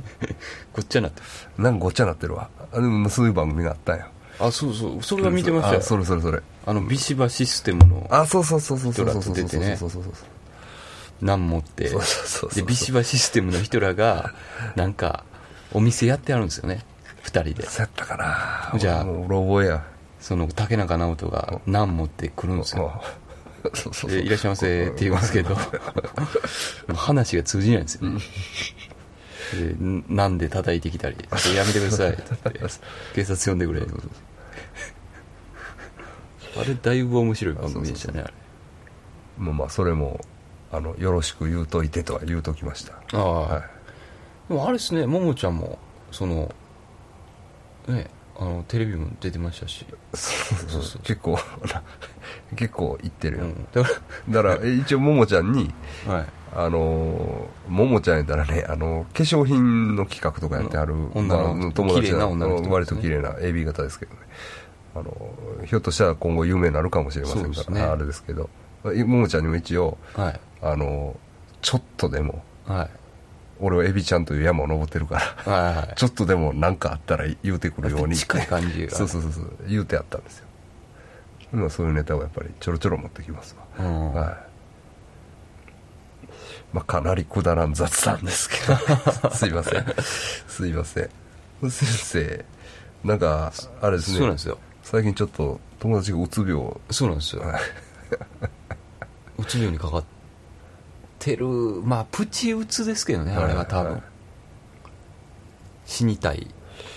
[0.74, 1.22] ごっちゃになって
[1.58, 2.48] なんかごっちゃなってるわ。
[2.72, 4.08] あでもそういう番組があったんや。
[4.38, 5.02] あそうそう。
[5.02, 5.80] それは見てましたよ。
[5.80, 6.40] あそれそれそれ。
[6.66, 9.76] あのビシバシステムのあそうそうそうそうそうそうそうそうそう。
[9.76, 10.02] そうそう
[11.22, 11.88] ナン持って。
[11.88, 14.34] そうそうそうでビシバシステムの人らが
[14.74, 15.24] なんか
[15.72, 16.84] お店やってあるんですよね。
[17.22, 17.66] 二人で。
[17.66, 18.16] そうやったか
[18.72, 18.78] な。
[18.78, 19.84] じゃあもううろ覚えや。
[20.20, 22.92] その竹中直人がナン持ってくるんですよ。
[22.94, 23.25] あ
[23.74, 24.10] そうそうそう。
[24.10, 25.56] でいらっしゃいませって言うんですけど。
[26.94, 28.20] 話が通じないんですよね。
[29.54, 29.76] で
[30.08, 32.22] なんで叩いてきたり「それやめてください」って。
[33.14, 33.82] 警察呼んでくれ。
[36.58, 38.34] あれだいぶ面白い番組でしたねあれ。
[39.38, 40.20] まあまあそれも
[40.72, 42.94] あのよろしく言うといてとは言うときました。
[43.12, 43.62] ああ、はい。
[44.48, 45.78] でもあれですねももちゃんも
[46.10, 46.54] その
[47.88, 50.82] ねあのテレビも出てましたし、そうそう。
[50.82, 51.38] そう結構
[52.56, 55.72] 結構言ってるよ、うん、だから え一応ももちゃんに
[56.06, 56.26] らはい。
[56.54, 62.74] あのーももちゃんやったらねあの化粧品の企画とかやってある、うのまあ友達綺麗な女の人ですね。
[62.74, 64.20] 割と綺麗な AB 型ですけどね。
[64.94, 65.14] あの
[65.66, 67.80] ひょっとしたら今後有名になるかもしれませんから、ね。
[67.82, 68.48] あれですけど。
[68.84, 70.40] ももちゃんにも一応はい。
[70.62, 71.16] あの
[71.60, 72.90] ちょっとでもはい
[73.60, 75.14] 俺はエビちゃんという山を登ってるか
[75.46, 75.52] ら。
[75.52, 75.94] はいはい。
[75.96, 78.16] ちょっとでも何かあったら言うてくるように。
[78.16, 78.94] 近い感じが。
[78.94, 79.32] そうそうそう。
[79.32, 80.46] そう言うてあったんですよ。
[81.52, 84.12] 今そういうネタをやっぱりちょろちょろ持ってきますわ、うん。
[84.12, 84.36] はい。
[86.72, 88.56] まあかなりくだらん雑談ですけ
[89.24, 89.30] ど。
[89.30, 89.84] すいません。
[90.48, 91.10] すいません。
[91.70, 92.44] 先生
[93.04, 94.18] なんかあれですね。
[94.18, 94.58] そうなんですよ。
[94.82, 96.72] 最近ちょっと友達がうつ病。
[96.90, 97.42] そうなんですよ。
[97.42, 97.60] はい。
[99.38, 100.15] うつ病にかかって
[101.34, 104.02] るまあプチうつですけどねあれは多分、はい
[105.86, 106.46] 死にたい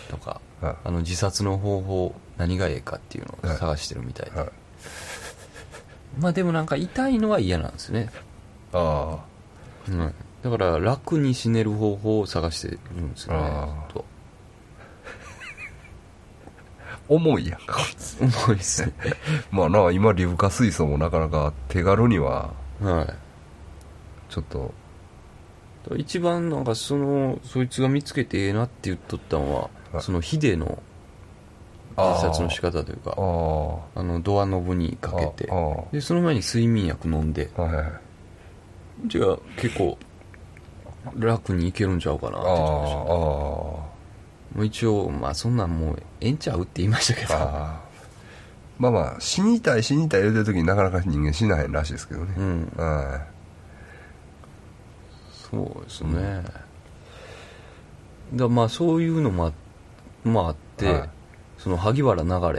[0.10, 0.76] とか、はい。
[0.84, 4.50] あの自殺の方法何がええかっていうのを探してるみたいで、はい。
[6.20, 8.10] まあでもなんか痛いのは嫌なんですね、
[8.74, 9.24] あ
[9.88, 13.40] うん、だから楽に死ねる方法を探してるんですよね
[13.94, 14.04] とあ。
[17.14, 17.80] 重いやんか。
[18.20, 18.94] 重いですね。
[19.52, 23.29] まあな今硫化水素もなかなか手軽にははい
[24.30, 24.74] ちょっと。
[25.98, 30.02] 一番なんかそのそいつが見つけてええなって言っとったのは、はい。
[30.04, 30.82] そのヒデの
[31.98, 35.52] 自殺の仕方というかあのドアノブにかけて。
[35.92, 37.50] でその前に睡眠薬飲んで。
[39.06, 39.98] じゃあ結構
[41.16, 43.00] 楽にいけるんちゃうかなって言ってました。
[43.00, 43.90] も
[44.58, 47.34] う一応まあそんなんもうええんちゃうって言いましたけど。
[48.78, 52.34] まあまあ死にたい死にたい言うてる時になかなか人間死なへんらしいですけどね。
[52.38, 52.72] うん。
[52.78, 53.26] は
[55.50, 56.44] そうですね、
[58.34, 59.54] だまあそういうのもあ,、
[60.24, 61.10] まあ、あって、はい。
[61.58, 62.50] その萩原流いはい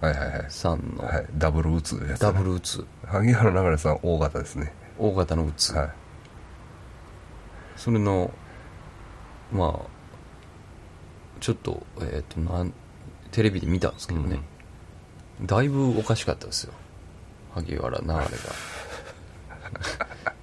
[0.00, 0.46] はいはい。
[0.48, 1.26] さんのはい。
[1.36, 4.72] ダブル打つやつ、ね、ダブルうつ、萩原流さん大型ですね。
[4.98, 5.90] 大型のうつ、はい。
[7.76, 8.30] それの
[9.52, 9.98] まあ
[11.40, 12.72] ちょっとえっ、となん
[13.30, 14.40] テレビで見たんですけどね、
[15.42, 16.72] だいぶおかしかったですよ。
[17.54, 18.24] 萩原流れが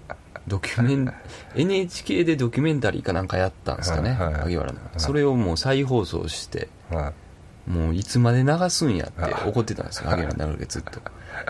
[0.48, 1.14] ドキュメン
[1.56, 4.34] NHK でドキュメンタリーかなんかやったんですかね、はいはい。
[4.34, 4.82] はい萩原の、い。
[4.98, 7.14] それをもう再放送してはい。
[7.70, 11.02] もういつまで流すんやって怒ってたんですよ萩原流れがずっと。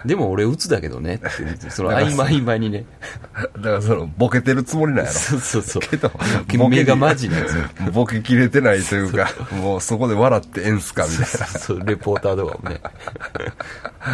[0.05, 2.86] でも俺打つだけどねってその合間合間にね。
[3.58, 5.17] だからそのボケてるつもりなんやろ。
[5.17, 5.81] そうそうそう。
[5.81, 11.25] けど目がマジなんですよボケきれてないというかもうそこで笑ってええんすかみたいな。
[11.47, 12.79] そうレポーターとかもね。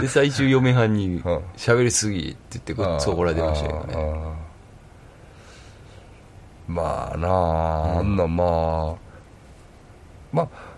[0.02, 1.22] で最終嫁はんにうん
[1.56, 4.41] 「喋りすぎ」って言ってごっつ怒られてましたけどね
[6.72, 9.12] まあなあ、あんなまあ
[10.32, 10.72] まあ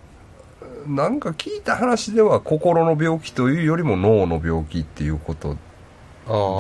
[0.88, 5.56] なんか聞いた話では心の病気というよりも脳の病気っていうこと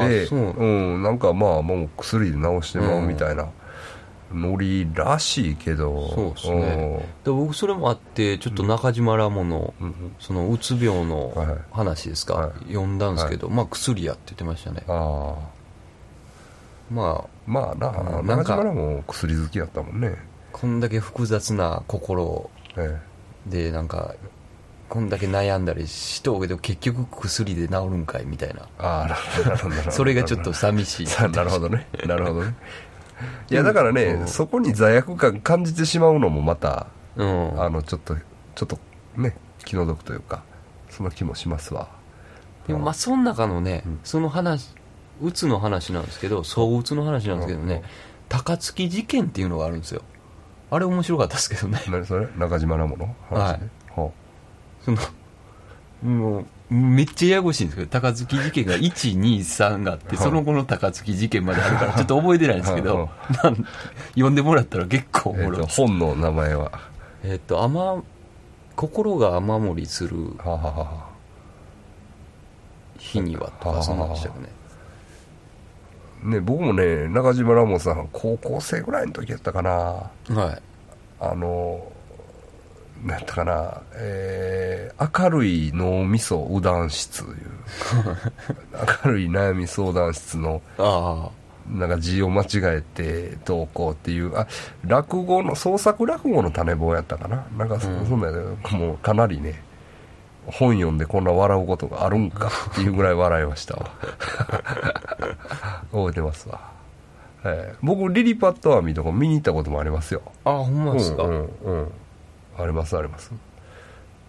[0.07, 0.65] でそうう
[0.99, 3.49] ん、なんかまあもう薬で治してまうみたいな
[4.33, 7.05] ノリらしいけどそうですね。
[7.23, 10.15] で僕それもあってちょっと中島ラモの、うんうん。
[10.19, 11.57] そのうつ病のはいはい。
[11.71, 12.73] 話ですか、はい。
[12.73, 14.83] 読んだんですけど、まあ薬やって言ってましたね。
[14.87, 15.62] ああ
[16.93, 20.15] まあまあな、うんなんか中島らも薬好きやったもんね。
[20.51, 22.99] こんだけ複雑な心え
[23.47, 24.13] でなんか
[24.89, 28.61] こんだけ悩んだりしとうけど結局薬で治るんかいみたいな。
[28.61, 31.07] えああなるほどなるほどそれがちょっと寂しい。
[31.07, 32.55] さなるほどねなるほどね。
[33.49, 34.27] いやだからね、うん。
[34.27, 37.61] そこに罪悪感感じてしまうのもまたうん。
[37.61, 38.15] あのちょっと
[38.53, 38.77] ちょっと
[39.15, 40.43] ね気の毒というか
[40.89, 41.87] そんな気もしますわ。
[42.67, 43.99] でもまあその中のね、うん。
[44.03, 44.75] その話
[45.21, 47.81] うつの話なんですけどそううつの話なんですけどね、うん。
[48.29, 50.01] 高槻事件っていうのがあるんですよ。
[50.71, 51.79] あれ面白かったですけどね。
[51.89, 52.27] 何それ？
[52.37, 53.59] 中島ラモの話？
[53.59, 54.09] ね、は
[54.83, 54.97] その
[56.03, 60.17] もうめっちゃややこしいんですけど高槻事件が123があってはい。
[60.17, 63.09] その後の高槻事件まであるからちょっと覚えてないんですけはいど
[63.43, 63.65] なん
[64.09, 66.71] 読んでもらったら結構おもろい本の名前は？
[67.23, 68.01] えっと雨
[68.75, 70.17] 心が雨漏りする
[72.97, 74.49] 日にはとかそんなんでしたよね
[76.23, 79.71] ね僕もね中島ラモさん高校生ぐらいの時やったかな。
[79.71, 80.09] は
[80.53, 80.61] い。
[81.19, 81.91] あの
[83.03, 87.27] なんやったかな、えー明るい脳みそ右談室いう。
[89.05, 91.29] 明るい悩み相談室のあ
[91.69, 94.47] なんか字を間違えてどうこうっていうあ
[94.85, 97.45] 落語の創作落語の種棒やったかな。
[97.57, 98.05] なんかそ,、うん。
[98.05, 98.31] そんな
[98.77, 99.61] もうかなりね
[100.45, 103.89] 本読んでこんな笑うことがあるんかっていうぐらい笑いましたわ
[105.93, 106.71] 覚えてますわ、
[107.45, 110.21] えー僕リリパットアミとか見に行ったこともありますよ。
[110.43, 111.91] あほんまですか、うんうんうん。
[112.57, 113.31] ありますあります。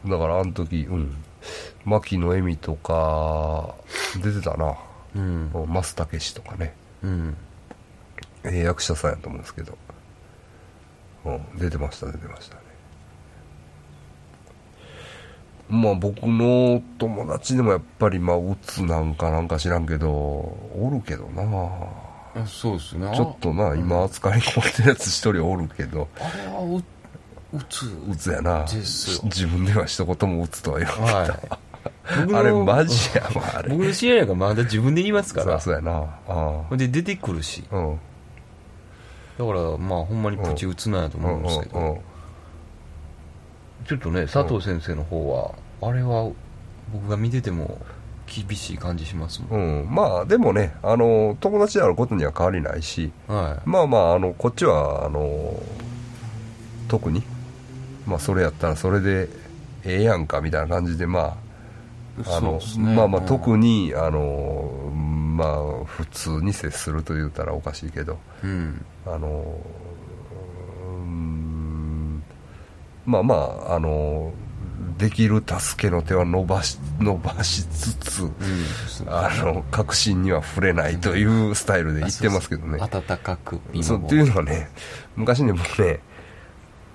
[0.06, 1.16] だからあの時うん。
[1.84, 3.74] 牧野恵美とか
[4.22, 4.76] 出てたな。
[5.16, 5.50] うん。
[5.52, 6.74] うん増武史とかね。
[7.02, 7.36] うん。
[8.44, 9.76] ええ役者さんやと思うんですけど、
[11.24, 12.62] うん、出てました出てましたね
[15.68, 21.42] まあ僕の友達でもやっぱりまあうつなんかなんか知らんけどおるけどな。
[22.36, 23.10] あそうですね。
[23.14, 26.08] ちょっとな今扱いに込めてるやつ一人おるけど。
[26.18, 26.82] あれはう
[27.56, 28.66] うつうつやな。
[28.66, 31.30] 自分では一言もうつとは言わんけど、はい。
[32.34, 33.68] あれマジやわあれ。
[33.70, 35.60] 僕の知り合いがまだ自分で言いますから。
[35.60, 36.06] そうやな。
[36.28, 37.64] あで出てくるし。
[37.70, 38.00] あうん。
[39.38, 41.98] だからまあほんまにプチ打つなんやと思うんですけど、
[43.86, 45.54] ちょっとね佐藤先生の方は、
[45.88, 46.30] あれは
[46.92, 47.78] 僕が見てても
[48.26, 53.68] 厳しい感じしますもん、うん、まあでもねあの友達であることには変わりないしはい。
[53.68, 55.62] まあまああのこっちはあの
[56.88, 57.22] 特に
[58.06, 59.28] まあそれやったらそれで
[59.84, 61.36] ええやんかみたいな感じでま
[62.26, 62.94] ああの、ね。
[62.94, 63.26] まあまあうん。
[63.26, 68.84] 特にあのまあ普通に接すると言ったらおかしいけどうん。
[69.06, 69.44] あの
[70.86, 72.22] うん
[73.06, 73.34] まあま
[73.68, 74.32] ああの
[74.98, 78.32] できる助けの手は伸ばし伸ばしつつうん
[79.08, 82.78] あの確信には触れないというスタイルで言ってますけどね。
[82.80, 84.68] 温かくそうっていうのはね
[85.16, 86.00] 昔ね僕ね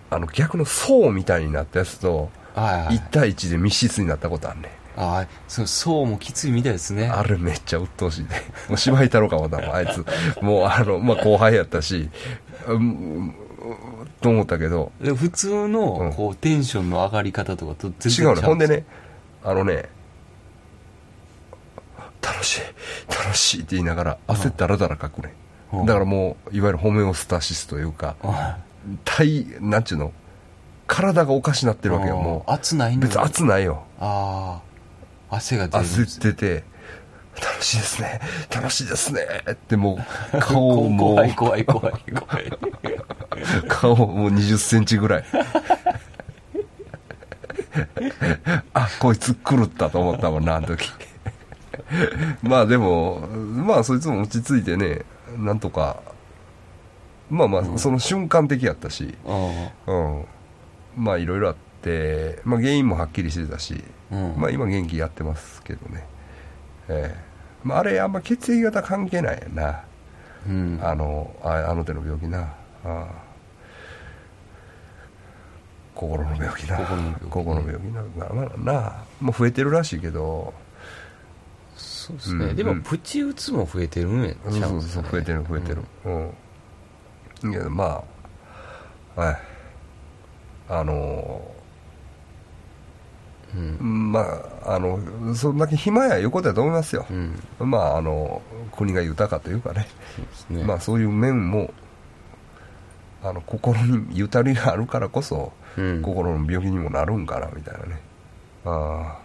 [0.09, 2.97] あの逆の層みたいになったやつとはいはい。
[2.97, 7.07] 1対1で密室になったことあるねああそうそうもきついみたいですね。
[7.07, 8.29] あれめっちゃ鬱陶しいね。
[8.67, 10.05] もう芝居太郎かもだもんあいつ。
[10.41, 12.09] もうあのまあ後輩やったし
[12.67, 13.33] うん
[14.21, 14.91] と思ったけど。
[15.01, 15.71] で普通うん。
[15.71, 18.85] のこうテンションの上がり方とかと全違然うねほんでねね
[19.43, 19.89] あのね
[22.21, 22.61] 楽しい
[23.09, 25.33] 楽しいって言いながら汗だらだらかくね。
[25.73, 25.85] うん。
[25.85, 28.57] だからもういわゆるホメオスタシスというかは
[29.05, 30.11] 体なんちゅうの
[30.87, 32.51] 体がおかしなってるわけよもう。
[32.51, 33.83] 熱ないうの別に熱ないよ。
[33.99, 34.61] あ
[35.29, 36.63] あ汗が出る焦ってて
[37.39, 38.19] 楽しいですね。
[38.53, 39.21] 楽しいですね。
[39.51, 39.99] っても
[40.33, 41.15] う 顔も。
[41.15, 42.51] 怖い怖い怖い怖い
[43.67, 45.25] 顔もう2 0センチぐらい。
[48.73, 50.91] あこいつ狂ったと思ったもんなあの時。
[52.41, 55.03] まあでもまあそいつも落ち着いてね
[55.37, 56.01] なんとか。
[57.29, 59.15] まあまあその瞬間的やったし。
[59.25, 60.25] あうん。
[60.97, 64.33] まあいろいろあって、まあ、原因もはっきりしてたし、あうん。
[64.35, 66.05] まあ今元気やってますけどね。
[66.89, 67.28] ええ
[67.63, 69.83] まああれあんま血液型関係ないやな。
[70.47, 70.79] うん。
[70.81, 72.53] あのああの手の病気な。
[75.93, 76.77] 心の病気な。
[77.29, 78.01] 心の病気な。
[78.15, 80.53] まあまあなもう増えてるらしいけど。
[81.75, 85.03] そうですね、うんでもプチ打つも増えてるんやそうそうそう。
[85.11, 85.83] 増えてる増えてる。
[87.43, 88.03] うん、いやま
[89.15, 89.21] あ。
[89.21, 89.37] はい。
[90.69, 91.41] あの
[93.55, 94.11] うん。
[94.11, 94.21] ま
[94.65, 97.39] ああのそんだけ暇やいうことやと思いますよ、うん。
[97.59, 98.41] まああの
[98.75, 99.87] 国が豊かというかね。
[100.33, 100.63] そうね。
[100.63, 101.73] まあそういう面も
[103.23, 106.01] あの心にゆたりがあるからこそ、うん。
[106.01, 108.01] 心の病気にもなるんかなみたいなね。
[108.65, 109.19] あ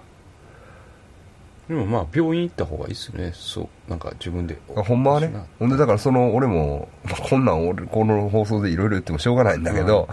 [1.69, 3.33] でもまあ病院行った方がいいっすよね。
[3.35, 4.59] そうなんか自分で。
[4.77, 5.29] あほんまはね。
[5.29, 5.47] な。
[5.59, 10.09] ほんでだからその俺も、まあこんなん俺この放送でいろいろ言ってもしょうがないんだけど、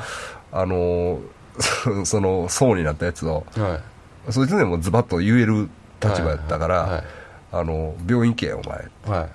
[0.51, 1.19] あの
[1.59, 3.90] そ その層になったやつをはい
[4.29, 5.69] そいつでもズバッと言える
[6.01, 7.03] 立場やったから、はい
[7.51, 9.17] あの病院行けよお前。
[9.19, 9.27] は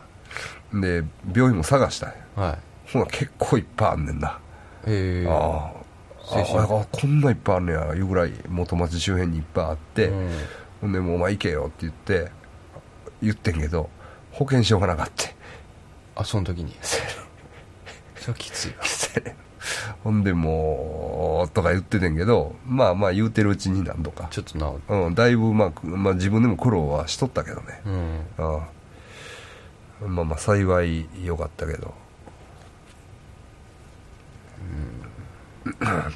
[0.73, 0.81] い。
[0.81, 2.17] で病院も探したんや。
[2.35, 2.59] はい。
[2.93, 4.39] ほな結構いっぱいあんねんな、
[4.87, 5.29] ええ。
[5.29, 10.31] ああああこんないっぱいあんねやいうぐらい元町周辺にいっぱいあって、うん。
[10.81, 12.33] ほんでもうお前行けよって言って
[13.23, 13.91] 言ってんけど
[14.33, 15.29] 保険証がなかった。
[16.23, 16.75] あその時に。
[18.17, 18.85] それはきついわ
[20.05, 24.29] ほんでもうとか言っててんけどまあまあ言うてるうちに何度か。
[24.31, 24.59] ちょっと治
[24.89, 24.97] る。
[25.07, 28.21] うん、だいぶ、まあ、くまあ自分でも苦労はしとったけどね、うん。
[30.15, 31.95] まあまあ幸い良かったけど、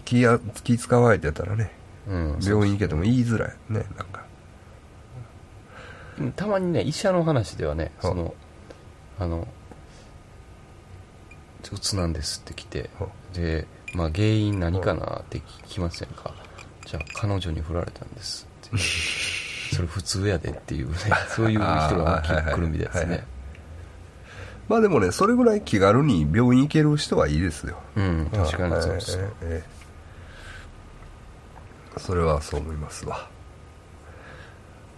[0.04, 1.72] 気や気使われてたらね
[2.08, 4.24] うん病院行けても言いづらいねなんか。
[6.36, 8.34] たまにね医者の話ではねはその
[9.18, 9.48] あの
[11.72, 15.42] うつなんですって来てはで、まあ、原因何かなって聞
[15.74, 16.34] きませんか？
[16.86, 18.76] じゃあ彼女に振られたんですって。
[19.76, 20.96] それ普通やでっていうね。
[21.28, 23.24] そういう人が来るみたいですはいはいね
[24.68, 27.76] まあでもねそれぐらい気軽に病院行ける人はいいですよ。
[27.96, 29.16] うん確かにそうです。
[29.18, 29.64] よえええ
[31.96, 33.28] えそれはそう思いますわ。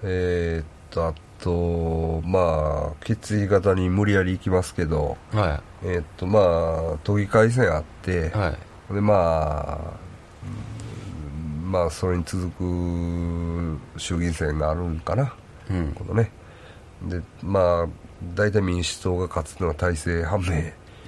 [0.02, 8.56] えーっとあとまあ血液型に無理やり行きますけどはえーっとまあ都議会選あって、いは
[8.90, 8.94] い。
[8.94, 9.78] でまあ
[11.64, 15.34] うんまあそれに続く衆議院選があるんかな。
[15.70, 15.92] うん。
[15.92, 16.30] このね。
[17.02, 17.88] でまあ
[18.34, 20.40] 大体民主党が勝つのは体制判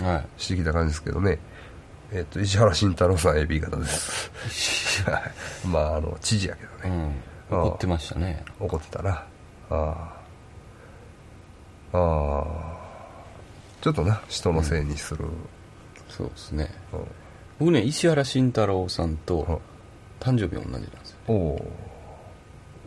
[0.00, 1.38] 明はしてきた感じですけどね。
[2.12, 5.04] えっと石原慎太郎さん AB 型です。
[5.08, 5.22] はい
[5.68, 7.14] まああの知事やけどい、うね、ん、
[7.50, 8.44] 怒ってましたね。
[8.58, 9.10] 怒ってたな。
[9.10, 9.24] あ
[9.70, 10.13] あ
[11.94, 12.74] ああ
[13.80, 15.26] ちょっとな人のせいにする、
[16.08, 16.70] そうですね。
[16.92, 17.00] うん。
[17.60, 19.16] 僕ね石原慎太郎さんうん。
[19.18, 19.62] と
[20.18, 21.18] 誕生日同じなんですよ。
[21.28, 21.72] おお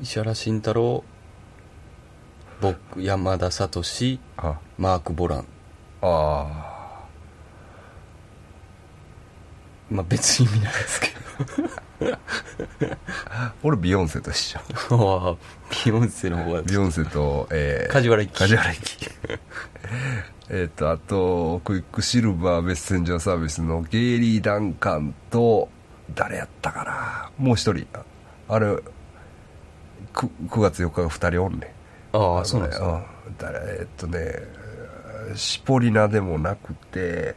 [0.01, 1.03] 石原慎太郎
[2.59, 3.81] 僕山田聡
[4.37, 4.59] あ。
[4.77, 5.45] マーク・ボラン。
[6.01, 7.05] あ
[9.89, 11.07] まあ別に意味ないですけ
[13.63, 14.59] 俺ビヨンセと一緒。
[14.89, 15.35] どああ
[15.85, 16.61] ビヨンセの方が。
[16.61, 19.09] ビヨンセと、えー、梶原一騎梶原一騎
[20.49, 25.69] えっとあとクイックシルバーメッセンジャーサービスのゲイリー・ダンカンと
[26.13, 27.31] 誰やったかな。
[27.37, 27.85] もう一人。
[27.93, 28.03] あ
[28.49, 28.81] あれ 9,
[30.49, 31.73] 9月4日が2人おんね
[32.13, 32.87] ああそうなんですか
[33.27, 34.33] うん誰えっとね
[35.35, 37.35] シポリナでもなくて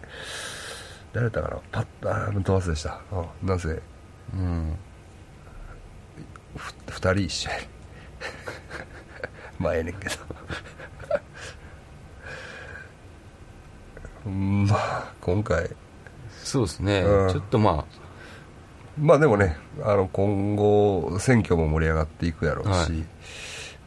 [1.12, 1.60] 誰だったかな。
[1.72, 3.82] パッあーど忘れした、うん、なぜ
[4.34, 4.76] うん。
[6.56, 7.56] ふ2人一緒や。
[7.58, 7.68] ね
[9.58, 10.14] まあええねんけど。
[14.26, 15.70] うんまあ今回。
[16.42, 17.28] そうですね、うん。
[17.30, 17.84] ちょっとま
[19.00, 23.04] まあでもねあの今後選挙も盛り上がっていくやろうし、はい。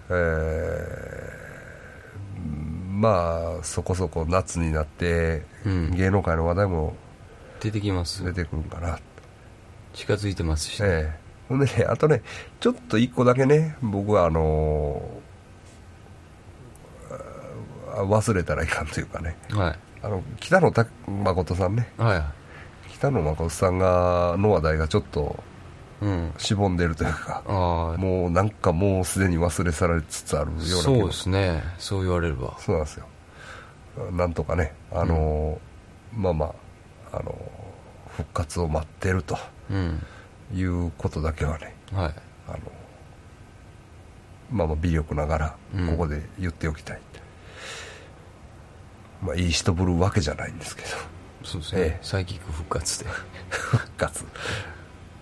[0.09, 1.43] えー
[3.03, 5.91] まあそこそこ夏になって、うん。
[5.91, 8.23] 芸能界の話題もあ出てきます。
[8.23, 8.97] 出てくるんかな、
[9.93, 11.19] 近づいてますし、ええ。
[11.49, 12.21] ほんでねあとね
[12.59, 15.23] ちょっと一個だけね僕はあのー
[17.95, 19.37] あ忘れたらいかんというかね。
[19.51, 19.79] はい。
[20.01, 21.91] あの北野た誠さんね。
[21.97, 22.31] はいは
[22.91, 25.43] 北野誠さんがの話題がちょっと
[26.01, 26.33] いうん。
[26.37, 31.61] しぼんでるというかああもうなんかもうすでに忘れ去られつつあるようなそうですね。
[31.77, 32.57] そう言われれば。
[32.59, 33.05] そうなんですよ。
[34.11, 36.45] なんとかねあのーまあま
[37.11, 37.35] ああのー
[38.17, 39.35] 復活を待ってると。
[39.35, 39.39] うん
[40.53, 42.13] いうことだけはねはい。
[42.47, 42.59] あの
[44.51, 45.87] まあまあ微力ながらうん。
[45.87, 47.01] ここで言っておきたい、
[49.21, 50.89] まあいい人ぶるわけじゃないんですけど。
[51.43, 51.99] そうですね、ええ。
[52.01, 53.09] サイキック復活で。
[53.49, 54.25] 復活。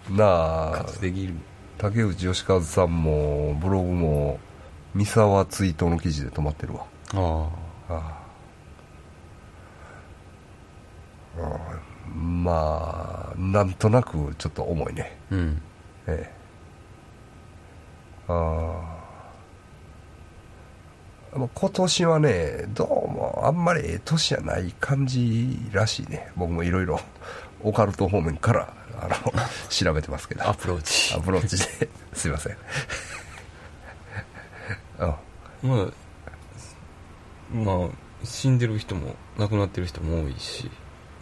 [0.10, 0.72] なあ。
[0.72, 1.36] 復活できる。
[1.78, 4.40] 竹内義和さんもブログも
[4.94, 6.86] 三沢追悼の記事で止まってるわ。
[7.14, 7.50] あ。
[7.90, 8.22] ああ。
[11.40, 15.18] ああまあなんとなくちょっと重いね。
[15.32, 15.62] あうん。
[16.08, 16.42] ええ。
[18.28, 18.98] あ
[21.34, 26.32] 今年はねどうもあんまりええ年じゃない感じらしいね。
[26.36, 27.00] 僕もいろいろ
[27.64, 29.16] オカルト方面からあの
[29.70, 30.48] 調べてますけど。
[30.48, 31.16] アプローチ。
[31.16, 31.90] アプローチで。
[32.14, 32.58] すいません。
[35.00, 35.18] あ
[35.64, 35.88] まあ
[37.54, 37.90] まあ
[38.24, 40.70] 死んでる人も亡くなってる人も多いし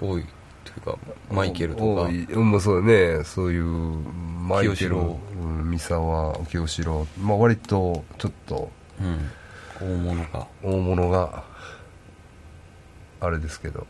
[0.01, 0.25] 多い
[0.64, 0.97] というか
[1.32, 2.03] マイケルとか。
[2.03, 3.24] 多いうそうね。
[3.24, 5.01] そういうマイケルう
[5.43, 7.07] ん三沢清志郎。
[7.22, 9.30] まあ割とちょっとうん。
[9.82, 11.43] 大物が大物が
[13.22, 13.88] あれですけど。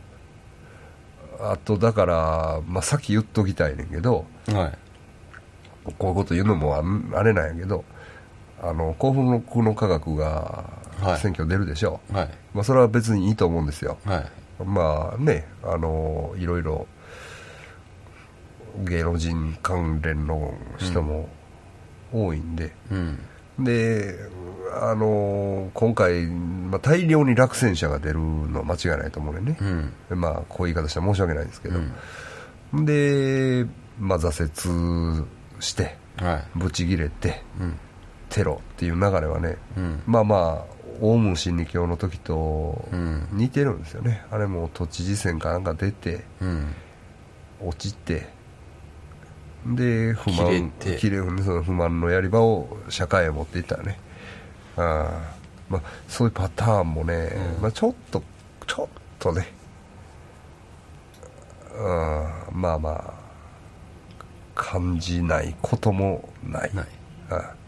[1.42, 4.78] あとだから、まあ、さっき言っときたいねんけどはい。
[5.98, 6.76] こういうこと言うのも
[7.14, 7.84] あれなんやけど
[8.62, 10.64] あの幸福の科学が
[11.00, 11.18] はい。
[11.18, 12.30] 選挙出るでしょ、はい。
[12.52, 13.96] まあ、それは別にいいと思うんですよ。
[14.04, 16.86] はいまあねあのいろいろ
[18.84, 21.28] 芸能人関連の人も
[22.12, 23.18] 多いんで、うん。
[23.58, 24.16] で
[24.72, 29.58] あの今回、まあ、大量に落選者が出るのは間違いないと思うね
[30.10, 30.20] う、ん。
[30.20, 31.78] まあこういう言い方したら申し訳ないんですけど、
[32.72, 32.84] うん。
[32.84, 33.66] で、
[33.98, 35.26] まあ、挫折
[35.60, 36.44] してはい。
[36.54, 37.78] ブチギレてうん。
[38.28, 40.02] テロっていう流れはねうん。
[40.06, 43.28] まあまあオウム真理教の時とうん。
[43.32, 46.74] 似てるんですよね、あれも都知事選かなんか出てうん。
[47.62, 48.28] 落ちて
[49.66, 53.98] で不満切れその不満のやり場を社会へ持っていったらね。
[54.76, 57.62] あー、まあ、そういうパターンもね、うん。
[57.62, 58.22] まあ、ちょっと
[58.66, 58.88] ちょっ
[59.18, 59.46] とね。
[61.76, 63.14] うんまあまあ
[64.54, 66.70] 感じないこともない。
[66.74, 66.86] ない。
[67.28, 67.59] はい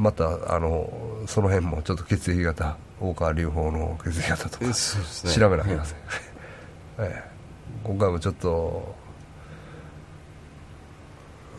[0.00, 0.90] またあの
[1.26, 4.72] その辺もちょっと血液型大川隆法の血液型とかね。
[4.72, 5.98] 調べなきゃいけません、
[7.04, 7.30] ええ。
[7.84, 8.96] 今回もちょっと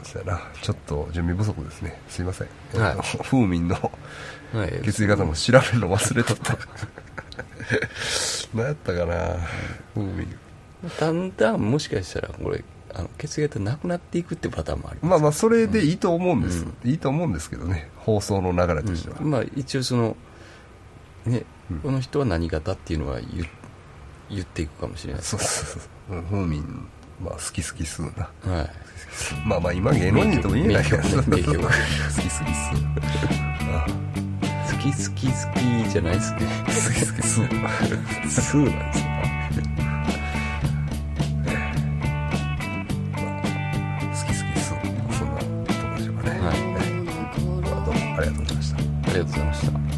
[0.01, 2.01] そうやなちょっと準備不足ですね。
[2.09, 2.47] すいません、
[2.81, 2.95] はい。
[2.95, 3.75] えっと風民の
[4.53, 4.81] はい。
[4.85, 6.57] 血液型も調べるの忘れとった。
[8.55, 9.37] 何やったかな。
[9.93, 10.35] 風民。
[10.99, 12.63] だんだんもしかしたらこれ
[12.93, 15.09] あの血液型なくなっていくってパターンもあります。
[15.09, 17.89] まあまあそれでいいと思うんです、いいと思うんですけどね。
[17.97, 19.29] 放送の流れとしては、うん。
[19.29, 20.15] まあ一応その
[21.25, 21.79] ね、うん。
[21.79, 23.47] この人は何型っていうのは言
[24.29, 25.21] 言っていくかもしれない。
[25.21, 25.79] そうそう
[26.09, 26.17] そう。
[26.17, 26.63] うん風民
[27.23, 28.29] まあ好き好きすうな。
[28.53, 28.69] はい。
[29.45, 31.51] まあまあ今芸能人とも言えないけど好き好きす。
[31.51, 31.57] う
[33.69, 33.85] あ。
[34.71, 35.33] 好き好き好
[35.85, 36.39] きじゃないですね。
[36.65, 37.41] 好き好きす。
[37.41, 37.45] う
[38.29, 39.10] スーなんですね
[49.21, 49.90] りがとうございました。